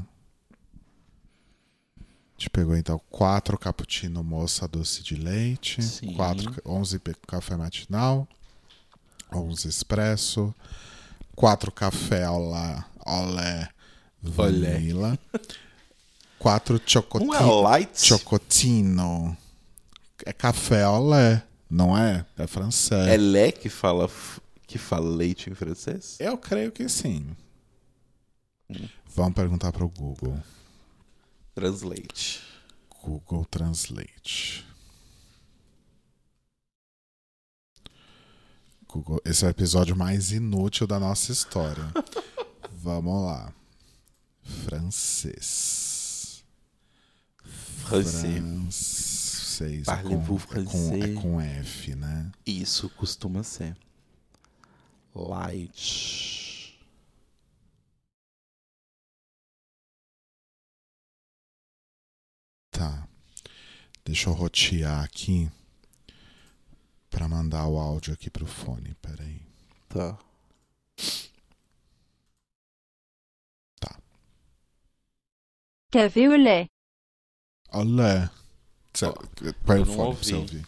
[2.36, 6.14] gente pegou então quatro cappuccino moça doce de leite, Sim.
[6.14, 8.26] quatro, 11 pe- café matinal,
[9.32, 10.54] 11 expresso,
[11.34, 13.68] quatro café olé, olé
[14.22, 15.18] vanilla,
[16.38, 18.04] quatro chocoti- Um é light.
[18.04, 19.36] chocotino.
[20.26, 22.26] É café olé, não é?
[22.36, 23.06] É francês.
[23.08, 24.10] É lé que fala,
[24.66, 26.16] que fala leite em francês?
[26.20, 27.34] Eu creio que sim.
[29.14, 30.38] Vamos perguntar pro Google.
[31.54, 32.42] Translate.
[33.02, 34.66] Google Translate.
[38.86, 41.84] Google, esse é o episódio mais inútil da nossa história.
[42.88, 43.52] Vamos lá.
[44.64, 46.42] Francês.
[47.84, 48.40] Francês.
[48.40, 49.88] Francês.
[49.88, 52.32] É com, é, com, é com F, né?
[52.46, 53.76] Isso costuma ser.
[55.14, 56.80] Light.
[62.70, 63.06] Tá.
[64.02, 65.50] Deixa eu rotear aqui
[67.10, 68.94] pra mandar o áudio aqui pro fone.
[69.02, 69.42] Peraí.
[69.90, 70.18] Tá.
[75.90, 76.66] Quer ver o lé?
[77.72, 78.28] Olé.
[79.64, 80.56] Põe eu o fone pra você ouvi.
[80.56, 80.66] ouvir.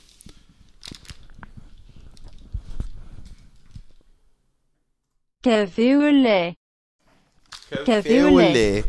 [5.43, 6.55] Quer ver o lé?
[7.85, 8.53] Quer ver o lé?
[8.53, 8.85] lé?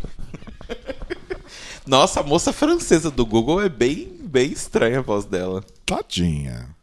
[1.86, 5.62] Nossa, a moça francesa do Google é bem, bem estranha a voz dela.
[5.86, 6.74] Tadinha.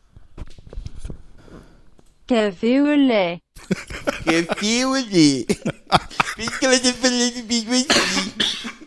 [2.26, 3.40] Quer ver o lé?
[4.24, 5.46] Que filme!
[5.46, 8.77] Por que ela tá falando comigo assim?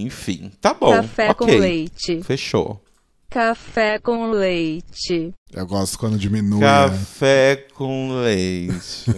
[0.00, 0.92] Enfim, tá bom.
[0.92, 1.58] Café com ok.
[1.58, 2.22] leite.
[2.22, 2.82] Fechou.
[3.30, 5.34] Café com leite.
[5.52, 6.60] Eu gosto quando diminui.
[6.60, 6.66] né?
[6.66, 9.04] Café com leite.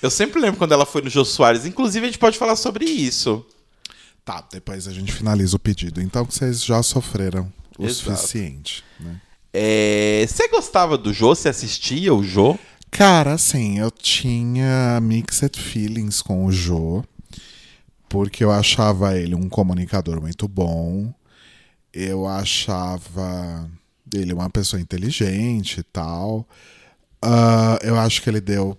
[0.00, 1.66] Eu sempre lembro quando ela foi no Jô Soares.
[1.66, 3.44] Inclusive, a gente pode falar sobre isso.
[4.24, 6.00] Tá, depois a gente finaliza o pedido.
[6.00, 8.16] Então que vocês já sofreram o Exato.
[8.16, 9.20] suficiente, né?
[9.52, 11.34] É, Você gostava do Jô?
[11.34, 12.56] Você assistia o Jô?
[12.90, 17.02] Cara, assim, eu tinha mixed feelings com o Jô,
[18.08, 21.12] porque eu achava ele um comunicador muito bom,
[21.92, 23.70] eu achava
[24.14, 26.48] ele uma pessoa inteligente e tal.
[27.20, 28.76] Ah, eu acho que ele deu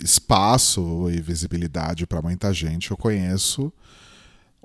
[0.00, 2.90] espaço e visibilidade pra muita gente.
[2.90, 3.72] Eu conheço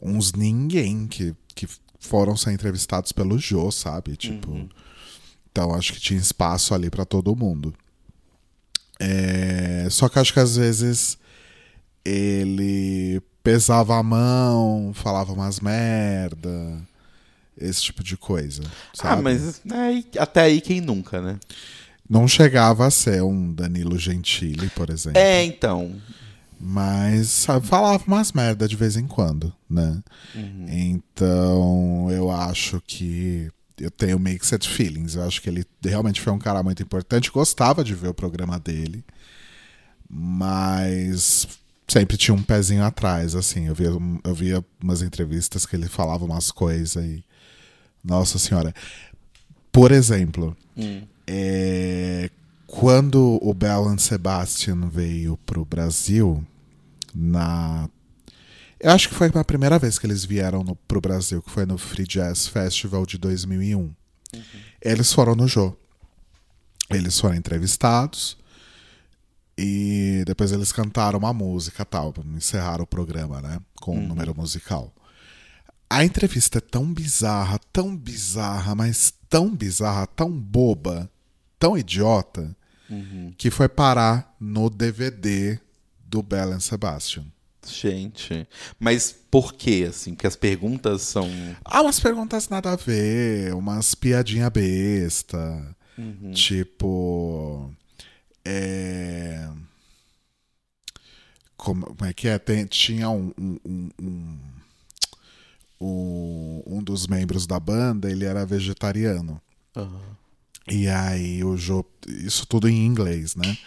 [0.02, 1.68] uns ninguém que, que
[2.00, 4.16] foram ser entrevistados pelo Jô, sabe?
[4.16, 4.70] Tipo,
[5.52, 7.74] então acho que tinha espaço ali pra todo mundo.
[9.00, 11.18] É, só que acho que às vezes
[12.04, 16.82] ele pesava a mão, falava umas merda,
[17.58, 18.62] esse tipo de coisa.
[18.66, 19.22] Ah, sabe?
[19.22, 21.40] mas aí- até aí quem nunca, né?
[22.10, 25.18] Não chegava a ser um Danilo Gentili, por exemplo.
[25.22, 25.96] É, então.
[26.60, 30.04] Mas sabe, falava umas merda de vez em quando, né?
[30.68, 35.16] Então eu acho que eu tenho mixed feelings.
[35.16, 37.32] Eu acho que ele realmente foi um cara muito importante.
[37.32, 39.06] Gostava de ver o programa dele,
[40.10, 41.48] mas
[41.88, 43.68] sempre tinha um pezinho atrás, assim.
[43.68, 43.90] Eu via,
[44.24, 47.24] eu via umas entrevistas que ele falava umas coisas e.
[48.04, 48.74] Nossa senhora.
[49.72, 50.56] Por exemplo,
[51.26, 52.30] é,
[52.66, 56.46] quando o Bell and Sebastian veio pro Brasil,
[57.14, 57.90] na.
[58.80, 61.66] Eu acho que foi a primeira vez que eles vieram no, pro Brasil, que foi
[61.66, 63.92] no Free Jazz Festival de 2001.
[64.80, 65.76] Eles foram no Jô.
[66.90, 68.37] Eles foram entrevistados
[69.58, 73.60] e depois eles cantaram uma música tal, encerraram o programa, né?
[73.82, 74.94] Com um número musical.
[75.90, 81.10] A entrevista é tão bizarra, tão bizarra, mas tão bizarra, tão boba,
[81.58, 82.56] tão idiota,
[83.38, 85.60] que foi parar no DVD
[86.00, 87.26] do Bell and Sebastian.
[87.66, 88.48] Gente.
[88.80, 90.14] Mas por quê, assim?
[90.14, 91.30] Porque as perguntas são.
[91.66, 95.76] Ah, umas perguntas nada a ver, umas piadinha besta.
[96.34, 97.74] Tipo.
[98.50, 99.50] É.
[101.58, 102.38] Como, como é que é?
[102.40, 103.90] Tem- tinha um, um, um,
[105.82, 109.42] um, um- dos membros da banda, ele era vegetariano.
[110.70, 111.84] E aí o Jô.
[112.08, 113.58] Isso tudo em inglês, né?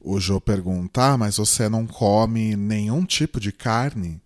[0.00, 4.20] O Jô pergunta: ah, mas você não come nenhum tipo de carne?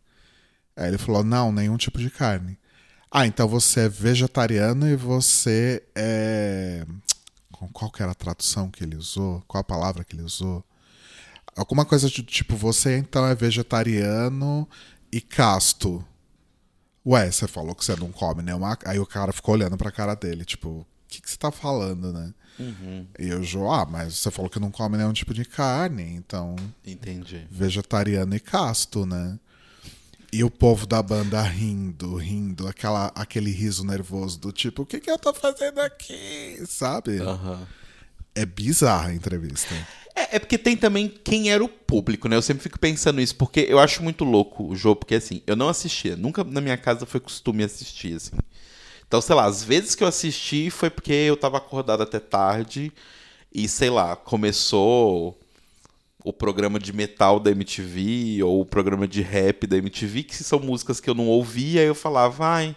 [0.77, 2.59] Aí ele falou: não, nenhum tipo de carne.
[3.11, 6.85] Ah, então você é vegetariano e você é.
[7.73, 9.43] Qual que era a tradução que ele usou?
[9.49, 10.65] Qual a palavra que ele usou?
[11.57, 14.69] Alguma coisa de tipo, você então é vegetariano
[15.11, 16.05] e casto.
[17.05, 18.79] Ué, você falou que você não come nenhuma.
[18.85, 22.13] Aí o cara ficou olhando pra cara dele, tipo, o que, que você tá falando,
[22.13, 22.33] né?
[23.19, 26.57] E eu, Jô, ah, mas você falou que não come nenhum tipo de carne, então
[26.85, 27.47] Entendi.
[27.51, 29.39] vegetariano e casto, né?
[30.31, 35.01] E o povo da banda rindo, rindo, aquela, aquele riso nervoso do tipo, o que,
[35.01, 36.63] que eu tô fazendo aqui?
[36.67, 37.19] Sabe?
[37.19, 37.67] Aham.
[38.35, 39.75] É bizarra a entrevista.
[40.15, 42.37] É, é porque tem também quem era o público, né?
[42.37, 45.57] Eu sempre fico pensando isso, porque eu acho muito louco o jogo, porque assim, eu
[45.57, 48.37] não assistia, nunca na minha casa foi costume assistir, assim.
[49.07, 52.93] Então, sei lá, às vezes que eu assisti foi porque eu tava acordado até tarde
[53.53, 55.39] e, sei lá, começou
[56.29, 60.61] o programa de metal da MTV ou o programa de rap da MTV, que são
[60.61, 62.77] músicas que eu não ouvia, aí eu falava, ai,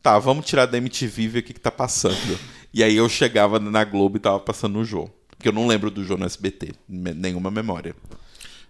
[0.00, 2.38] tá, vamos tirar da MTV e ver o que, que tá passando.
[2.72, 5.12] E aí eu chegava na Globo e tava passando o jogo.
[5.28, 7.94] Porque eu não lembro do jogo no SBT, nenhuma memória.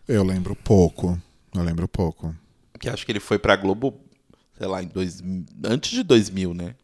[0.08, 1.20] Eu lembro pouco.
[1.54, 2.34] Eu lembro pouco.
[2.78, 3.94] Que acho que ele foi pra Globo,
[4.58, 5.22] sei lá, em dois,
[5.64, 6.74] antes de 2000, né?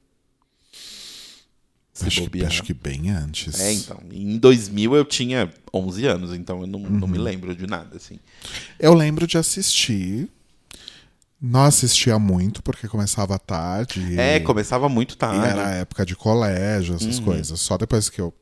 [2.01, 3.61] Se Acho que, acho que bem antes.
[3.61, 4.01] É, então.
[4.11, 8.19] Em 2000 eu tinha 11 anos, então eu não, não me lembro de nada, assim.
[8.79, 10.29] Eu lembro de assistir.
[11.43, 14.01] Não assistia muito, porque começava tarde.
[14.01, 15.47] e- É, começava muito E tarde.
[15.47, 17.25] era época de colégio, essas Uhum.
[17.25, 17.61] coisas.
[17.61, 18.33] Só depois que eu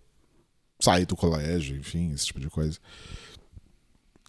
[0.80, 2.78] saí do colégio, enfim, esse tipo de coisa.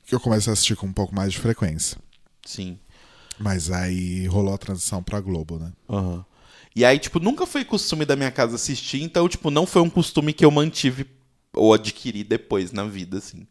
[0.06, 1.98] Que eu comecei a assistir com um pouco mais de frequência.
[2.46, 2.78] Sim.
[3.40, 5.72] Mas aí rolou a transição pra Globo, né?
[5.90, 6.26] Aham.
[6.80, 9.90] E aí, tipo, nunca foi costume da minha casa assistir, então, tipo, não foi um
[9.90, 11.06] costume que eu mantive
[11.54, 13.46] ou adquiri depois na vida, assim.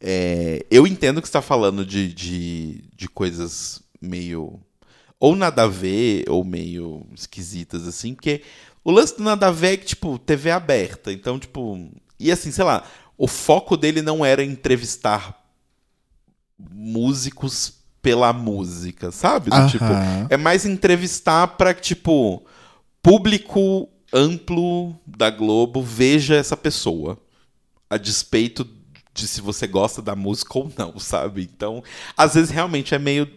[0.00, 4.58] É, eu entendo que você tá falando de, de, de coisas meio.
[5.20, 8.42] Ou nada a ver, ou meio esquisitas, assim, porque
[8.82, 11.12] o lance do nada a ver é que, tipo, TV aberta.
[11.12, 11.88] Então, tipo.
[12.18, 12.84] E assim, sei lá,
[13.16, 15.44] o foco dele não era entrevistar
[16.58, 19.50] músicos pela música, sabe?
[19.50, 19.68] Do Aham.
[19.68, 19.84] tipo,
[20.28, 22.44] é mais entrevistar pra, tipo,
[23.08, 27.18] público amplo da Globo veja essa pessoa.
[27.88, 28.68] A despeito
[29.14, 31.42] de se você gosta da música ou não, sabe?
[31.42, 31.82] Então,
[32.16, 33.30] às vezes realmente é meio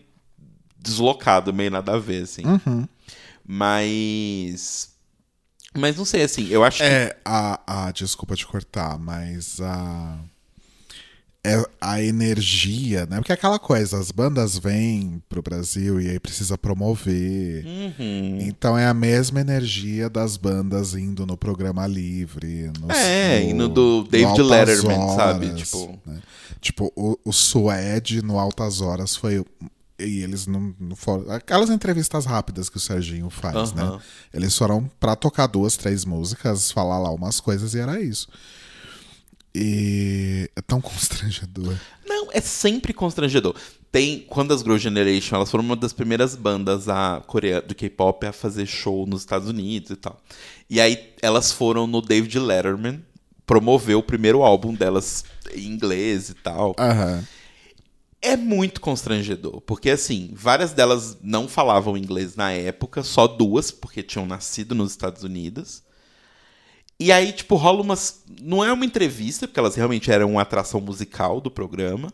[0.78, 2.44] deslocado, meio nada a ver, assim.
[2.46, 2.88] Uhum.
[3.46, 4.92] Mas.
[5.74, 6.84] Mas não sei, assim, eu acho que.
[6.84, 7.92] É, a, a.
[7.92, 10.20] Desculpa te cortar, mas a.
[10.20, 10.32] É
[11.80, 13.18] a energia, né?
[13.18, 17.66] Porque é aquela coisa, as bandas vêm pro Brasil e aí precisa promover.
[17.66, 18.38] Uhum.
[18.42, 22.72] Então é a mesma energia das bandas indo no programa livre.
[22.80, 25.48] No, É, no do David Letterman, sabe?
[25.48, 26.20] Horas, Tipo- né?
[26.60, 29.44] Tipo, o, o Suede no Altas Horas foi.
[30.00, 31.32] E eles não, não foram.
[31.32, 33.94] Aquelas entrevistas rápidas que o Serginho faz, Aham.
[33.96, 34.00] né?
[34.32, 38.28] Eles foram pra tocar duas, três músicas, falar lá umas coisas e era isso.
[39.54, 41.76] E é tão constrangedor.
[42.06, 43.56] Não, é sempre constrangedor.
[43.92, 48.26] Tem, quando as Girl Generation, elas foram uma das primeiras bandas a Coreia, do K-pop
[48.26, 50.22] a fazer show nos Estados Unidos e tal.
[50.70, 53.04] E aí elas foram no David Letterman
[53.46, 56.74] promover o primeiro álbum delas em inglês e tal.
[56.80, 57.28] Aham.
[58.22, 64.04] É muito constrangedor, porque assim, várias delas não falavam inglês na época, só duas, porque
[64.04, 65.82] tinham nascido nos Estados Unidos.
[67.02, 68.24] E aí, tipo, rola umas.
[68.44, 72.14] Não é uma entrevista, porque elas realmente eram uma atração musical do programa.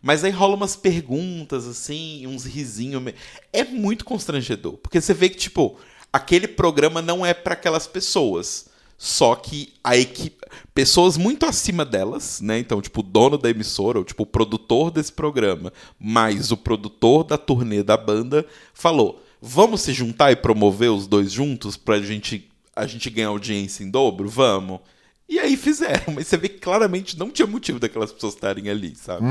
[0.00, 3.12] Mas aí rola umas perguntas, assim, uns risinhos.
[3.52, 4.74] É muito constrangedor.
[4.74, 5.76] Porque você vê que, tipo,
[6.12, 8.66] aquele programa não é para aquelas pessoas.
[8.96, 10.46] Só que a equipe.
[10.72, 12.56] Pessoas muito acima delas, né?
[12.60, 17.24] Então, tipo, o dono da emissora, ou tipo, o produtor desse programa, mais o produtor
[17.24, 22.49] da turnê da banda, falou: vamos se juntar e promover os dois juntos pra gente,
[22.74, 24.28] a gente ganhar audiência em dobro?
[24.28, 24.80] Vamos.
[25.28, 28.94] E aí fizeram, mas você vê que claramente não tinha motivo daquelas pessoas estarem ali,
[28.96, 29.24] sabe?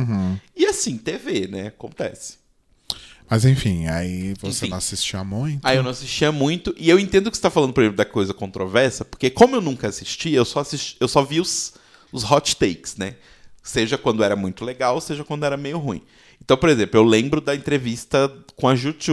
[0.55, 1.67] E assim, TV, né?
[1.67, 2.39] Acontece.
[3.29, 4.69] Mas enfim, aí você Enfim.
[4.71, 5.59] não assistia muito.
[5.63, 8.05] Aí eu não assistia muito, e eu entendo que você tá falando, por exemplo, da
[8.05, 11.75] coisa controversa, porque como eu nunca assisti, eu só, assisti, eu só vi os,
[12.11, 13.15] os hot takes, né?
[13.61, 16.01] Seja quando era muito legal, seja quando era meio ruim.
[16.41, 19.11] Então, por exemplo, eu lembro da entrevista com a Jut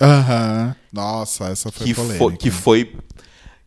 [0.00, 0.76] Aham.
[0.92, 2.18] Nossa, essa foi que polêmica.
[2.18, 2.96] foi, que foi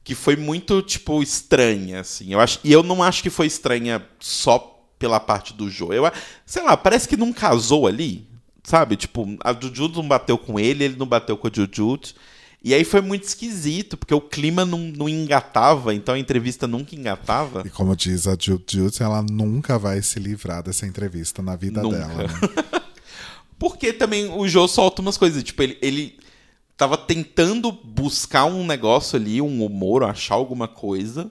[0.04, 2.34] que foi muito tipo estranha assim.
[2.34, 5.94] Eu acho e eu não acho que foi estranha só pela parte do Jô.
[5.94, 6.12] Eu
[6.46, 8.28] sei lá, parece que não casou ali,
[8.64, 8.96] sabe?
[8.98, 12.16] Tipo, a Jujut não bateu com ele, ele não bateu com a Jujut.
[12.62, 16.94] E aí foi muito esquisito, porque o clima não, não engatava, então a entrevista nunca
[16.94, 17.64] engatava.
[17.66, 21.98] E como diz a Jujutsu, ela nunca vai se livrar dessa entrevista na vida Nunca.
[21.98, 22.24] dela.
[22.24, 22.30] Né?
[23.60, 26.18] Porque também o Jô solta umas coisas, tipo, ele, ele
[26.78, 31.30] tava tentando buscar um negócio ali, um humor, achar alguma coisa,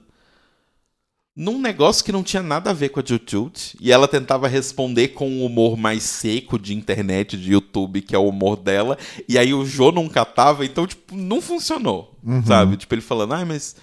[1.35, 5.09] num negócio que não tinha nada a ver com a Jujut, e ela tentava responder
[5.09, 9.39] com um humor mais seco de internet, de YouTube, que é o humor dela, e
[9.39, 12.14] aí o Jô não catava, então, tipo, não funcionou,
[12.45, 12.76] sabe?
[12.76, 13.74] Tipo, ele falando, ai, mas...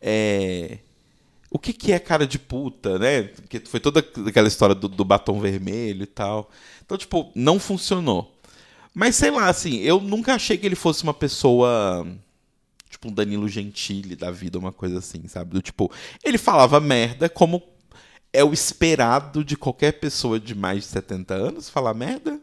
[0.00, 0.78] É...
[1.54, 3.24] O que, que é cara de puta, né?
[3.24, 6.50] Porque foi toda aquela história do, do batom vermelho e tal.
[6.82, 8.34] Então, tipo, não funcionou.
[8.94, 12.06] Mas sei lá, assim, eu nunca achei que ele fosse uma pessoa.
[12.88, 15.50] Tipo, um Danilo Gentili da vida, uma coisa assim, sabe?
[15.50, 15.92] Do tipo,
[16.24, 17.62] ele falava merda como
[18.32, 22.40] é o esperado de qualquer pessoa de mais de 70 anos falar merda.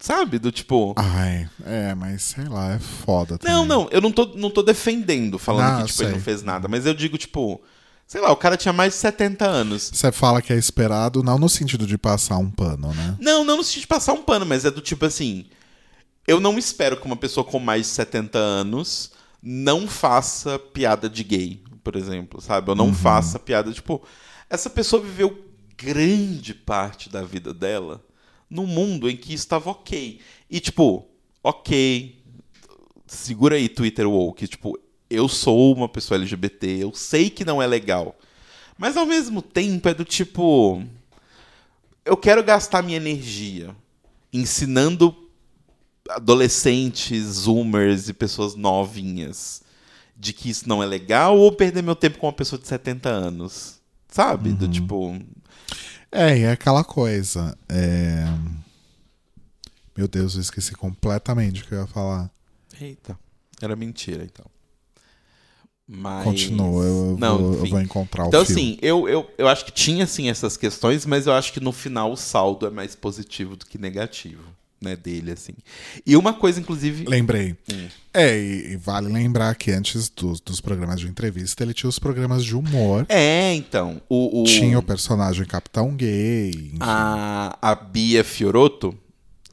[0.00, 0.40] Sabe?
[0.40, 0.94] Do tipo.
[0.96, 3.54] Ai, é, mas sei lá, é foda também.
[3.54, 6.42] Não, não, eu não tô, não tô defendendo, falando Ah, que tipo, ele não fez
[6.42, 6.66] nada.
[6.66, 7.62] Mas eu digo, tipo,
[8.06, 9.90] sei lá, o cara tinha mais de 70 anos.
[9.92, 13.16] Você fala que é esperado, não no sentido de passar um pano, né?
[13.20, 15.46] Não, não no sentido de passar um pano, mas é do tipo assim.
[16.26, 21.22] Eu não espero que uma pessoa com mais de 70 anos não faça piada de
[21.22, 22.70] gay, por exemplo, sabe?
[22.70, 24.02] Ou não faça piada, tipo.
[24.48, 25.44] Essa pessoa viveu
[25.76, 28.02] grande parte da vida dela
[28.48, 30.20] num mundo em que estava ok.
[30.48, 31.08] E, tipo,
[31.42, 32.22] ok.
[33.06, 34.46] Segura aí, Twitter woke.
[34.46, 34.78] Tipo,
[35.08, 38.16] eu sou uma pessoa LGBT, eu sei que não é legal.
[38.78, 40.82] Mas ao mesmo tempo é do tipo
[42.04, 43.74] eu quero gastar minha energia
[44.32, 45.14] ensinando
[46.08, 49.62] adolescentes, zoomers e pessoas novinhas
[50.16, 53.08] de que isso não é legal ou perder meu tempo com uma pessoa de 70
[53.08, 53.80] anos.
[54.08, 54.52] Sabe?
[54.52, 55.20] Do tipo.
[56.10, 57.58] É, e é aquela coisa.
[57.68, 58.24] é,
[59.96, 62.30] Meu Deus, eu esqueci completamente o que eu ia falar.
[62.80, 63.18] Eita,
[63.60, 64.46] era mentira então.
[65.88, 66.24] Mas...
[66.24, 68.60] Continua, eu, Não, vou, eu vou encontrar Então, o filme.
[68.60, 71.70] assim, eu, eu, eu acho que tinha, assim, essas questões, mas eu acho que no
[71.70, 74.42] final o saldo é mais positivo do que negativo,
[74.80, 75.52] né, dele, assim.
[76.04, 77.04] E uma coisa, inclusive...
[77.06, 77.56] Lembrei.
[77.72, 77.86] Hum.
[78.12, 82.00] É, e, e vale lembrar que antes dos, dos programas de entrevista, ele tinha os
[82.00, 83.06] programas de humor.
[83.08, 84.40] É, então, o...
[84.42, 86.50] o- Tinha o personagem Capitão Gay.
[86.50, 86.78] enfim.
[86.80, 88.92] a, a Bia Fioroto,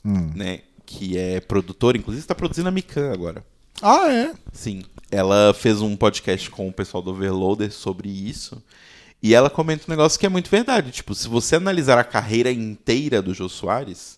[0.03, 0.31] Hum.
[0.35, 3.45] né, que é produtora, inclusive está produzindo a Mikan agora.
[3.81, 4.33] Ah, é?
[4.51, 4.83] Sim.
[5.13, 8.61] Ela fez um podcast com o pessoal do Overloader sobre isso.
[9.21, 10.91] E ela comenta um negócio que é muito verdade.
[10.91, 14.17] Tipo, se você analisar a carreira inteira do Jô Soares,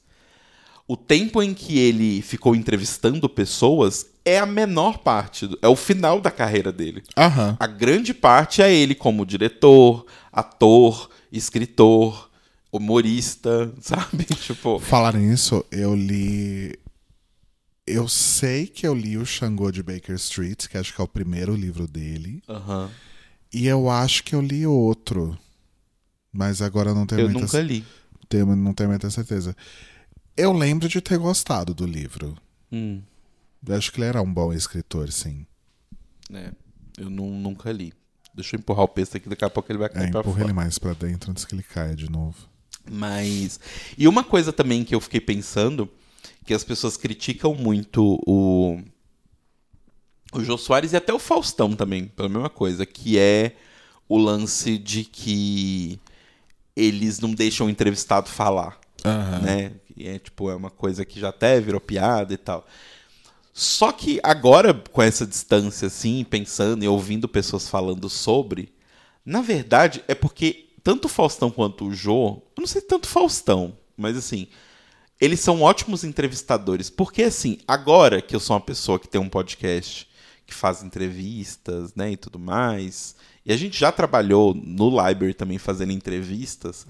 [0.87, 5.75] o tempo em que ele ficou entrevistando pessoas é a menor parte, do- é o
[5.75, 7.03] final da carreira dele.
[7.17, 7.57] Aham.
[7.59, 12.29] A grande parte é ele como diretor, ator, escritor,
[12.71, 14.23] humorista, sabe?
[14.25, 16.73] Tipo, Falar nisso, eu li.
[17.87, 21.07] Eu sei que eu li o Xangô de Baker Street, que acho que é o
[21.07, 22.41] primeiro livro dele.
[22.49, 22.89] aham.
[23.53, 25.37] E eu acho que eu li outro.
[26.33, 27.85] Mas agora eu não tenho eu muita, nunca li.
[28.27, 29.55] tenho- não tenho muita certeza.
[30.35, 32.35] Eu lembro de ter gostado do livro.
[32.71, 33.01] Hum,
[33.65, 35.45] Eu acho que ele era um bom escritor, sim.
[36.33, 36.51] é,
[36.97, 37.93] eu nu- nunca li.
[38.33, 40.35] Deixa eu empurrar o peso aqui, daqui a pouco ele vai É, cair pra empurra
[40.35, 40.45] fora.
[40.47, 42.35] ele mais pra dentro antes que ele caia de novo.
[42.91, 43.59] Mas.
[43.97, 45.89] E uma coisa também que eu fiquei pensando,
[46.45, 48.79] que as pessoas criticam muito o.
[50.33, 53.55] O Jô Soares e até o Faustão também, pela mesma coisa, que é
[54.07, 55.97] o lance de que
[56.75, 58.77] eles não deixam o entrevistado falar,
[59.41, 59.71] né?
[59.95, 62.67] E é tipo, é uma coisa que já até virou piada e tal.
[63.53, 68.73] Só que agora, com essa distância, assim, pensando e ouvindo pessoas falando sobre,
[69.25, 73.07] na verdade, é porque tanto o Faustão quanto o Jô, eu não sei tanto o
[73.07, 74.49] Faustão, mas assim,
[75.19, 76.89] eles são ótimos entrevistadores.
[76.89, 80.07] Porque, assim, agora que eu sou uma pessoa que tem um podcast,
[80.45, 85.57] que faz entrevistas, né, e tudo mais, e a gente já trabalhou no Library também
[85.57, 86.85] fazendo entrevistas,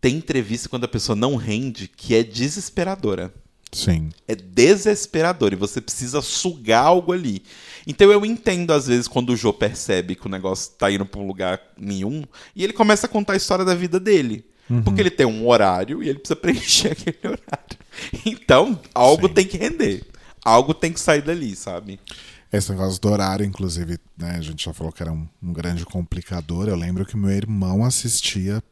[0.00, 3.32] tem entrevista quando a pessoa não rende que é desesperadora
[3.72, 4.10] Sim.
[4.26, 7.42] é desesperador e você precisa sugar algo ali.
[7.86, 11.20] Então eu entendo às vezes quando o Jô percebe que o negócio tá indo pra
[11.20, 12.24] um lugar nenhum
[12.54, 14.44] e ele começa a contar a história da vida dele.
[14.84, 17.78] Porque ele tem um horário e ele precisa preencher aquele horário.
[18.24, 19.34] Então, algo Sim.
[19.34, 20.04] tem que render.
[20.44, 21.98] Algo tem que sair dali, sabe?
[22.52, 25.84] Esse negócio do horário, inclusive, né, a gente já falou que era um, um grande
[25.84, 26.68] complicador.
[26.68, 28.62] Eu lembro que meu irmão assistia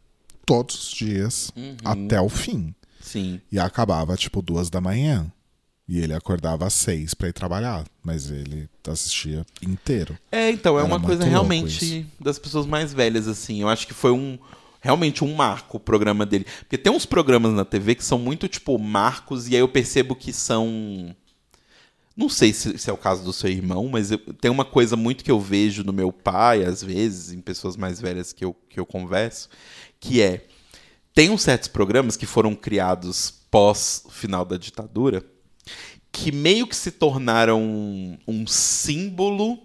[0.46, 1.52] todos os dias
[1.84, 2.74] até o fim.
[3.00, 3.40] Sim.
[3.52, 5.30] E acabava, tipo, duas da manhã.
[5.88, 7.84] E ele acordava às seis pra ir trabalhar.
[8.02, 10.18] Mas ele assistia inteiro.
[10.32, 13.60] É, então, é Era uma coisa realmente das pessoas mais velhas, assim.
[13.60, 14.38] Eu acho que foi um.
[14.86, 16.46] Realmente um marco o programa dele.
[16.60, 20.14] Porque tem uns programas na TV que são muito, tipo, marcos, e aí eu percebo
[20.14, 21.14] que são.
[22.16, 24.96] Não sei se, se é o caso do seu irmão, mas eu- tem uma coisa
[24.96, 28.54] muito que eu vejo no meu pai, às vezes, em pessoas mais velhas que eu,
[28.70, 29.48] que eu converso,
[29.98, 30.46] que é.
[31.12, 35.24] Tem uns certos programas que foram criados pós final da ditadura
[36.12, 39.58] que meio que se tornaram um, um símbolo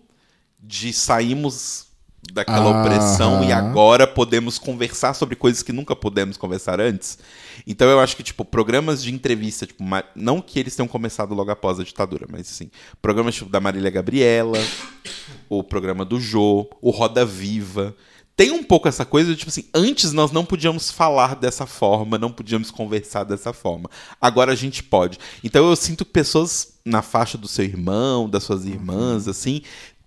[0.60, 1.91] de saímos
[2.32, 2.82] daquela Aham.
[2.82, 7.18] opressão e agora podemos conversar sobre coisas que nunca pudemos conversar antes.
[7.66, 9.84] Então eu acho que, tipo, programas de entrevista, tipo,
[10.16, 12.70] não que eles tenham começado logo após a ditadura, mas sim,
[13.02, 14.60] programas tipo da Marília Gabriela,
[15.50, 17.96] o programa do Jô, o Roda Viva.
[18.36, 22.18] Tem um pouco essa coisa de, tipo assim, antes nós não podíamos falar dessa forma,
[22.18, 23.90] não podíamos conversar dessa forma.
[24.20, 25.20] Agora a gente pode.
[25.44, 29.62] Então eu sinto que pessoas na faixa do seu irmão, das suas irmãs, assim,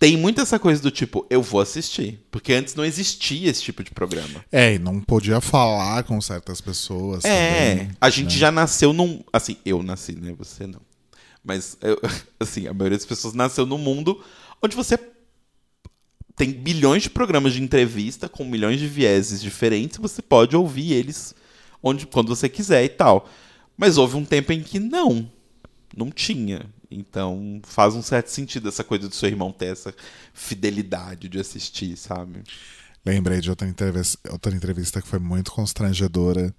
[0.04, 2.20] tem muito essa coisa do tipo, eu vou assistir.
[2.30, 4.44] Porque antes não existia esse tipo de programa.
[4.52, 7.24] É, e não podia falar com certas pessoas.
[7.24, 8.38] É, também, a gente né?
[8.38, 9.24] já nasceu num.
[9.32, 10.34] Assim, eu nasci, né?
[10.36, 10.80] Você não.
[11.42, 11.98] Mas, eu-
[12.38, 14.22] assim, a maioria das pessoas nasceu num mundo
[14.60, 14.98] onde você
[16.36, 21.34] tem bilhões de programas de entrevista com milhões de vieses diferentes, você pode ouvir eles
[21.82, 23.26] onde, quando você quiser e tal.
[23.74, 25.30] Mas houve um tempo em que não,
[25.96, 26.66] não tinha.
[26.94, 29.94] Então faz um certo sentido essa coisa do seu irmão ter essa
[30.32, 32.42] fidelidade de assistir, sabe?
[33.04, 36.54] Lembrei de outra entrevista, outra entrevista que foi muito constrangedora,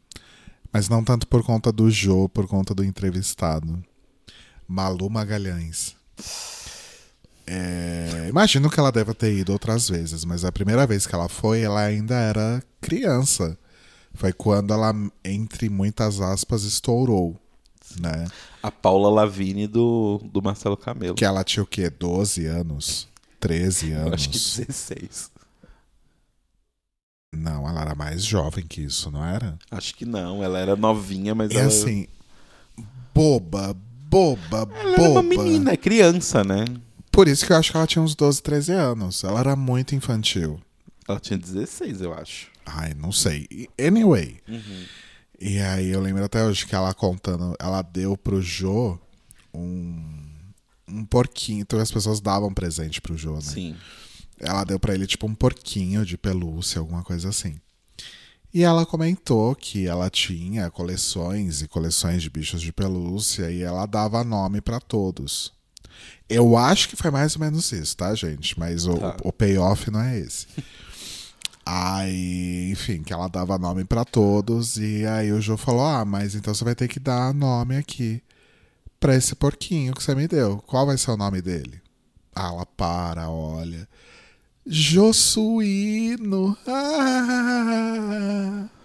[0.72, 3.84] mas não tanto por conta do Jô, por conta do entrevistado.
[4.68, 5.96] Malu Magalhães.
[7.48, 11.30] É, imagino que ela deva ter ido outras vezes, mas a primeira vez que ela
[11.30, 13.58] foi, ela ainda era criança.
[14.14, 17.40] Foi quando ela, entre muitas aspas, estourou.
[18.00, 18.28] Né?
[18.62, 21.16] A Paula Lavigne do, do Marcelo Camelo.
[21.16, 21.90] Que ela tinha o quê?
[21.90, 23.08] 12 anos?
[23.40, 24.08] 13 anos?
[24.08, 25.32] Eu acho que 16.
[27.34, 29.58] Não, ela era mais jovem que isso, não era?
[29.70, 32.08] Acho que não, ela era novinha, mas E ela, assim,
[33.14, 33.76] boba,
[34.10, 35.10] boba, ela era boba.
[35.20, 36.64] uma menina, é criança, né?
[37.12, 39.24] Por isso que eu acho que ela tinha uns 12, 13 anos.
[39.24, 40.60] Ela era muito infantil.
[41.08, 42.48] Ela tinha 16, eu acho.
[42.66, 43.48] Ai, não sei.
[43.80, 44.42] Anyway.
[45.40, 48.98] E aí eu lembro até hoje que ela contando, ela deu pro Jô
[49.54, 50.04] um,
[50.88, 51.62] um porquinho.
[51.62, 53.42] Então as pessoas davam presente pro Jô, né?
[53.42, 53.76] Sim.
[54.40, 57.56] Ela deu pra ele tipo um porquinho de pelúcia, alguma coisa assim.
[58.54, 63.86] E ela comentou que ela tinha coleções e coleções de bichos de pelúcia e ela
[63.86, 65.52] dava nome pra todos.
[66.30, 68.58] Eu acho que foi mais ou menos isso, tá, gente?
[68.58, 69.18] Mas o, Tá.
[69.24, 70.48] o payoff não é esse.
[71.66, 74.78] Aí, enfim, que ela dava nome pra todos.
[74.78, 78.22] E aí o Jô falou: Ah, mas então você vai ter que dar nome aqui
[79.00, 80.58] pra esse porquinho que você me deu.
[80.68, 81.82] Qual vai ser o nome dele?
[82.36, 83.88] Ah, ela para, olha.
[84.66, 86.58] Josuíno.
[86.68, 88.68] Ah!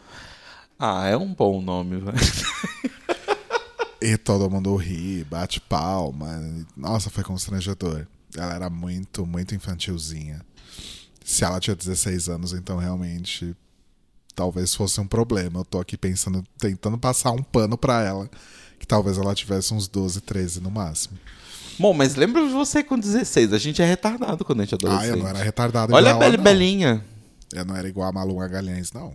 [0.82, 2.16] Ah, é um bom nome, velho.
[4.02, 6.26] E todo mundo ri, bate palma.
[6.74, 8.06] Nossa, foi constrangedor.
[8.34, 10.40] Ela era muito, muito infantilzinha.
[11.30, 13.54] Se ela tinha 16 anos, então realmente
[14.34, 15.60] talvez fosse um problema.
[15.60, 18.28] Eu tô aqui pensando, tentando passar um pano pra ela,
[18.80, 21.16] que talvez ela tivesse uns 12, 13 no máximo.
[21.78, 23.52] Bom, mas lembra de você com 16.
[23.52, 25.16] A gente é retardado quando a gente é Ah, adolescente.
[25.16, 26.36] eu não era retardado Olha a.
[26.36, 27.04] Belinha.
[27.52, 29.14] Eu não era igual a Malu Magalhães, não.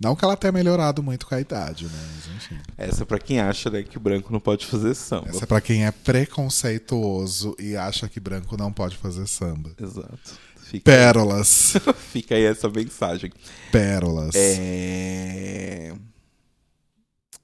[0.00, 2.08] não que ela tenha melhorado muito com a idade, né?
[2.14, 2.58] Mas enfim.
[2.78, 5.28] Essa é pra quem acha né, que o branco não pode fazer samba.
[5.28, 9.72] Essa é pra quem é preconceituoso e acha que branco não pode fazer samba.
[9.78, 10.40] Exato.
[10.72, 11.74] Fica, Pérolas.
[12.12, 13.30] fica aí essa mensagem.
[13.70, 14.34] Pérolas.
[14.34, 15.92] É...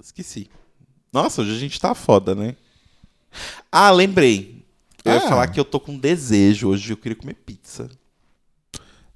[0.03, 0.49] Esqueci.
[1.13, 2.57] Nossa, hoje a gente tá foda, né?
[3.71, 4.65] Ah, lembrei.
[5.05, 5.29] Eu ia Ah.
[5.29, 6.93] falar que eu tô com desejo hoje.
[6.93, 7.89] Eu queria comer pizza.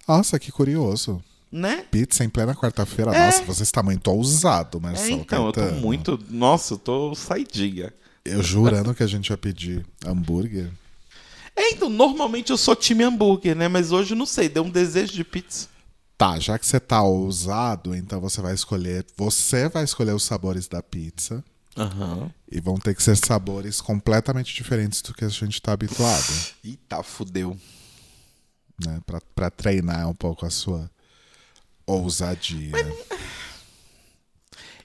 [0.06, 1.22] Nossa, que curioso.
[1.50, 1.84] Né?
[1.90, 3.14] Pizza em plena quarta-feira.
[3.14, 3.26] É.
[3.26, 5.80] Nossa, você está muito ousado, É, Marcelo então, eu tô Caetano.
[5.80, 6.18] muito.
[6.30, 7.92] Nossa, eu tô saidinha.
[8.24, 10.70] Eu jurando que a gente ia pedir hambúrguer.
[11.54, 13.68] É, então, normalmente eu sou time hambúrguer, né?
[13.68, 15.68] Mas hoje eu não sei, deu um desejo de pizza.
[16.16, 19.04] Tá, já que você tá ousado, então você vai escolher.
[19.16, 21.44] Você vai escolher os sabores da pizza.
[21.76, 22.30] Aham.
[22.50, 26.32] E vão ter que ser sabores completamente diferentes do que a gente tá habituado.
[26.64, 27.56] Eita, fudeu.
[28.84, 29.00] né?
[29.06, 30.90] Pra, pra treinar um pouco a sua
[31.86, 32.72] ousadia.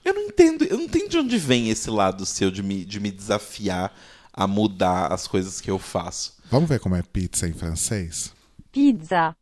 [0.04, 3.00] Eu não entendo, eu não entendo de onde vem esse lado seu de me, de
[3.00, 3.94] me desafiar
[4.32, 6.37] a mudar as coisas que eu faço.
[6.50, 8.34] Vamos ver como é pizza em francês?
[8.72, 9.36] pizza,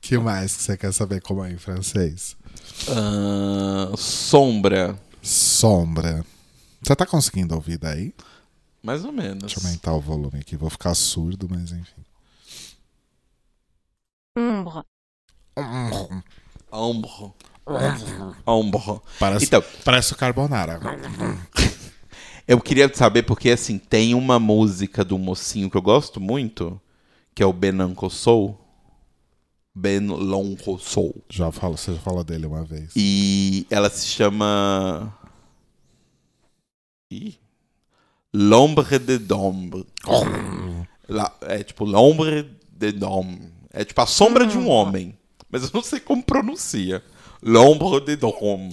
[0.00, 2.36] que mais que você quer saber como é em francês?
[2.88, 4.98] Ah, sombra.
[5.22, 6.24] Sombra.
[6.82, 8.14] Você tá conseguindo ouvir daí?
[8.82, 9.40] Mais ou menos.
[9.40, 10.56] Deixa eu aumentar o volume aqui.
[10.56, 12.04] Vou ficar surdo, mas enfim.
[16.72, 17.10] ombre,
[18.46, 19.02] Ombro.
[19.18, 20.80] Parece, Então, parece o Carbonara.
[22.46, 26.80] eu queria saber porque, assim, tem uma música do mocinho que eu gosto muito,
[27.34, 28.58] que é o Benanco Soul.
[29.74, 31.24] Ben Lonco Soul.
[31.28, 32.92] Já falo, você já falou dele uma vez.
[32.96, 35.16] E ela se chama.
[37.10, 37.38] Ih.
[38.32, 39.86] L'ombre de Dombre.
[41.42, 43.38] É tipo L'ombre de Dom.
[43.72, 45.16] É tipo a sombra de um homem.
[45.50, 47.02] Mas eu não sei como pronuncia.
[47.42, 48.70] L'ombre de Dom.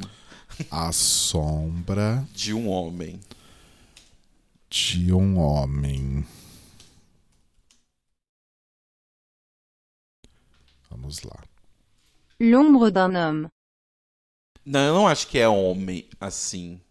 [0.72, 3.20] A sombra De um homem.
[4.70, 6.26] de um homem.
[10.90, 11.40] Vamos lá.
[12.40, 13.50] l'ombre d'un homme,
[14.66, 16.82] Não, eu não acho que é homem assim.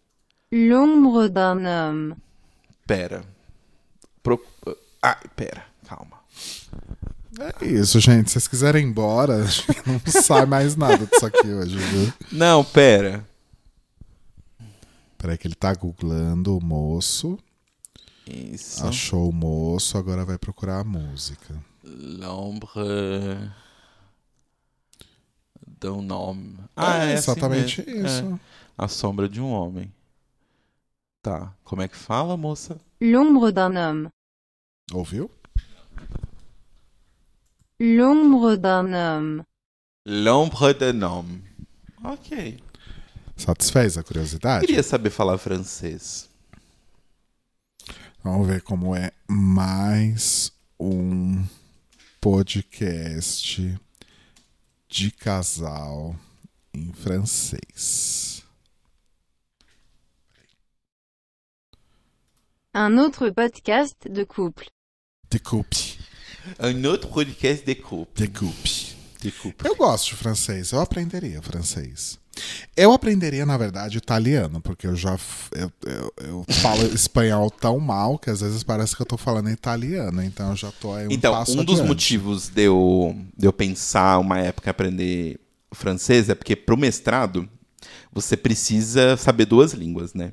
[0.51, 2.15] l'ombre d'un homme,
[2.87, 3.23] Pera.
[4.23, 4.41] Pro...
[5.01, 5.65] Ah, pera.
[5.85, 6.23] Calma.
[7.39, 8.29] É isso, gente.
[8.29, 9.37] Se vocês quiserem ir embora,
[9.85, 12.13] não sai mais nada disso aqui hoje, viu?
[12.31, 13.27] Não, pera.
[15.17, 17.37] Peraí que ele tá googlando o moço.
[18.25, 18.85] Isso.
[18.85, 21.55] Achou o moço, agora vai procurar a música.
[21.83, 23.51] L'ombre
[25.79, 26.57] d'un homme.
[26.75, 28.05] é, é assim exatamente mesmo.
[28.05, 28.23] isso.
[28.35, 28.39] É.
[28.77, 29.91] A sombra de um homem.
[31.21, 31.53] Tá.
[31.63, 32.77] Como é que fala, moça?
[33.01, 34.09] l'ombre d'un homme,
[34.93, 35.29] Ouviu?
[37.79, 39.43] L'ombre d'un homme,
[40.05, 41.41] L'ombre d'un homme.
[42.03, 42.31] Ok.
[43.35, 44.65] Satisfez a curiosidade?
[44.65, 46.29] Queria saber falar francês.
[48.23, 51.43] Vamos ver como é mais um
[52.21, 53.77] podcast
[54.89, 56.15] de casal
[56.73, 58.43] em francês.
[62.73, 64.67] un autre podcast de couple,
[65.29, 65.97] De coupe.
[66.59, 68.25] Un autre podcast de couple.
[68.25, 68.95] De coupe.
[69.21, 69.67] De couple.
[69.67, 72.19] Eu gosto de francês, eu aprenderia francês.
[72.75, 75.17] Eu aprenderia, na verdade, italiano, porque eu já
[75.53, 79.49] eu, eu, eu falo espanhol tão mal que às vezes parece que eu tô falando
[79.49, 81.87] italiano, então eu já tô aí um Então, um dos adiante.
[81.87, 85.39] motivos de eu, de eu pensar uma época aprender
[85.73, 87.49] francês é porque pro mestrado
[88.13, 90.31] você precisa saber duas línguas, né?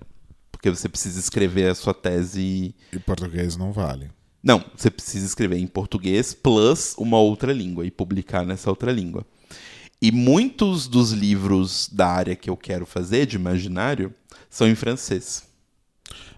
[0.53, 2.75] Porque você precisa escrever a sua tese.
[2.93, 4.11] E português não vale.
[4.45, 9.25] Não, você precisa escrever em português plus uma outra língua e publicar nessa outra língua.
[10.03, 14.13] E muitos dos livros da área que eu quero fazer, de imaginário,
[14.51, 15.45] são em francês.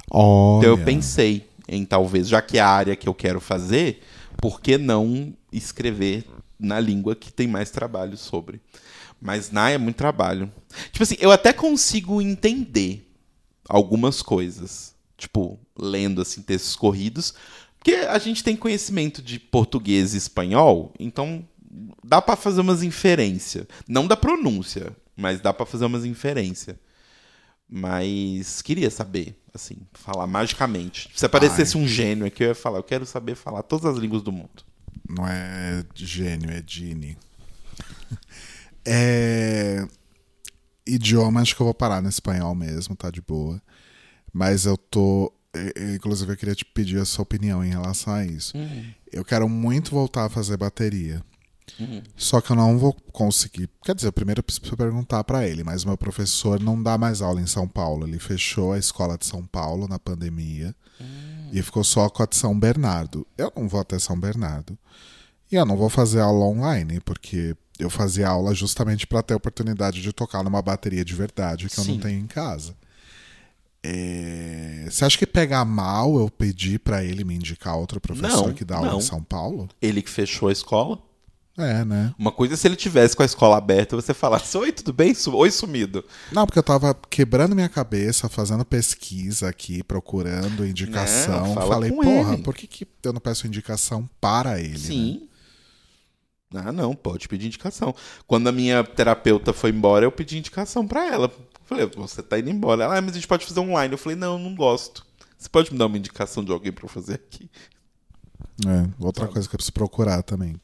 [0.09, 4.00] Olha, Então eu pensei, em talvez, já que é a área que eu quero fazer,
[4.36, 6.24] por que não escrever
[6.61, 8.61] na língua que tem mais trabalho sobre?
[9.20, 10.52] Mas na é muito trabalho.
[10.92, 13.11] Tipo assim, eu até consigo entender
[13.68, 17.34] algumas coisas, tipo, lendo assim textos corridos,
[17.87, 21.47] porque a gente tem conhecimento de português e espanhol, então
[22.03, 26.74] dá pra fazer umas inferências, não da pronúncia, mas dá pra fazer umas inferências.
[27.68, 31.09] Mas queria saber, assim, falar magicamente.
[31.14, 34.22] Se aparecesse um gênio aqui, eu ia falar, eu quero saber falar todas as línguas
[34.22, 34.64] do mundo.
[35.09, 37.16] Não é gênio, é Genie.
[38.89, 39.84] É...
[40.87, 43.61] Idioma, acho que eu vou parar no espanhol mesmo, tá de boa.
[44.32, 45.32] Mas eu tô.
[45.94, 48.52] Inclusive, eu queria te pedir a sua opinião em relação a isso.
[49.12, 51.22] Eu quero muito voltar a fazer bateria.
[52.16, 53.68] Só que eu não vou conseguir.
[53.82, 57.40] Quer dizer, primeiro eu preciso perguntar pra ele, mas meu professor não dá mais aula
[57.40, 58.07] em São Paulo.
[58.07, 60.74] Ele fechou a escola de São Paulo na pandemia
[61.52, 63.26] e ficou só com a de São Bernardo.
[63.36, 64.78] Eu não vou até São Bernardo.
[65.50, 69.36] E eu não vou fazer aula online, porque eu fazia aula justamente para ter a
[69.36, 71.92] oportunidade de tocar numa bateria de verdade que eu Sim.
[71.92, 72.74] não tenho em casa.
[73.87, 78.55] É, Você acha que pegar mal eu pedir para ele me indicar outro professor Não,
[78.55, 78.99] que dá aula não.
[78.99, 79.68] em São Paulo?
[79.80, 80.99] Ele que fechou a escola.
[81.59, 82.12] É, né?
[82.18, 85.14] Uma coisa é se ele tivesse com a escola aberta, você falasse, oi, tudo bem?
[85.26, 86.05] Oi, sumido.
[86.30, 91.55] Não, porque eu tava quebrando minha cabeça, fazendo pesquisa aqui, procurando indicação.
[91.55, 92.43] Não, Falei, porra, ele.
[92.43, 94.72] por que, que eu não peço indicação para ele?
[94.72, 94.76] né?
[96.64, 97.94] Ah, não, pode pedir indicação.
[98.26, 101.32] Quando a minha terapeuta foi embora, eu pedi indicação pra ela.
[101.64, 102.84] Falei, você tá indo embora.
[102.84, 103.92] Ela, ah, mas a gente pode fazer online.
[103.92, 105.04] Eu falei, não, não gosto.
[105.36, 107.50] Você pode me dar uma indicação de alguém pra eu fazer aqui?
[108.66, 110.61] É, outra coisa que eu preciso procurar também.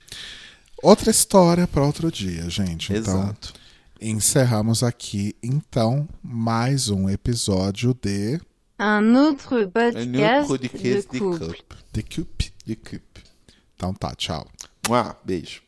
[0.83, 2.93] Outra história para outro dia, gente.
[2.93, 3.55] Então, Exato.
[4.01, 8.41] encerramos aqui, então, mais um episódio de
[8.81, 11.49] Un autre Um podcast, podcast de couple.
[11.49, 11.73] Cup.
[11.93, 12.53] The Coop.
[12.65, 13.19] De Cup.
[13.77, 14.47] Então tá, tchau.
[14.91, 15.63] Ah, beijo.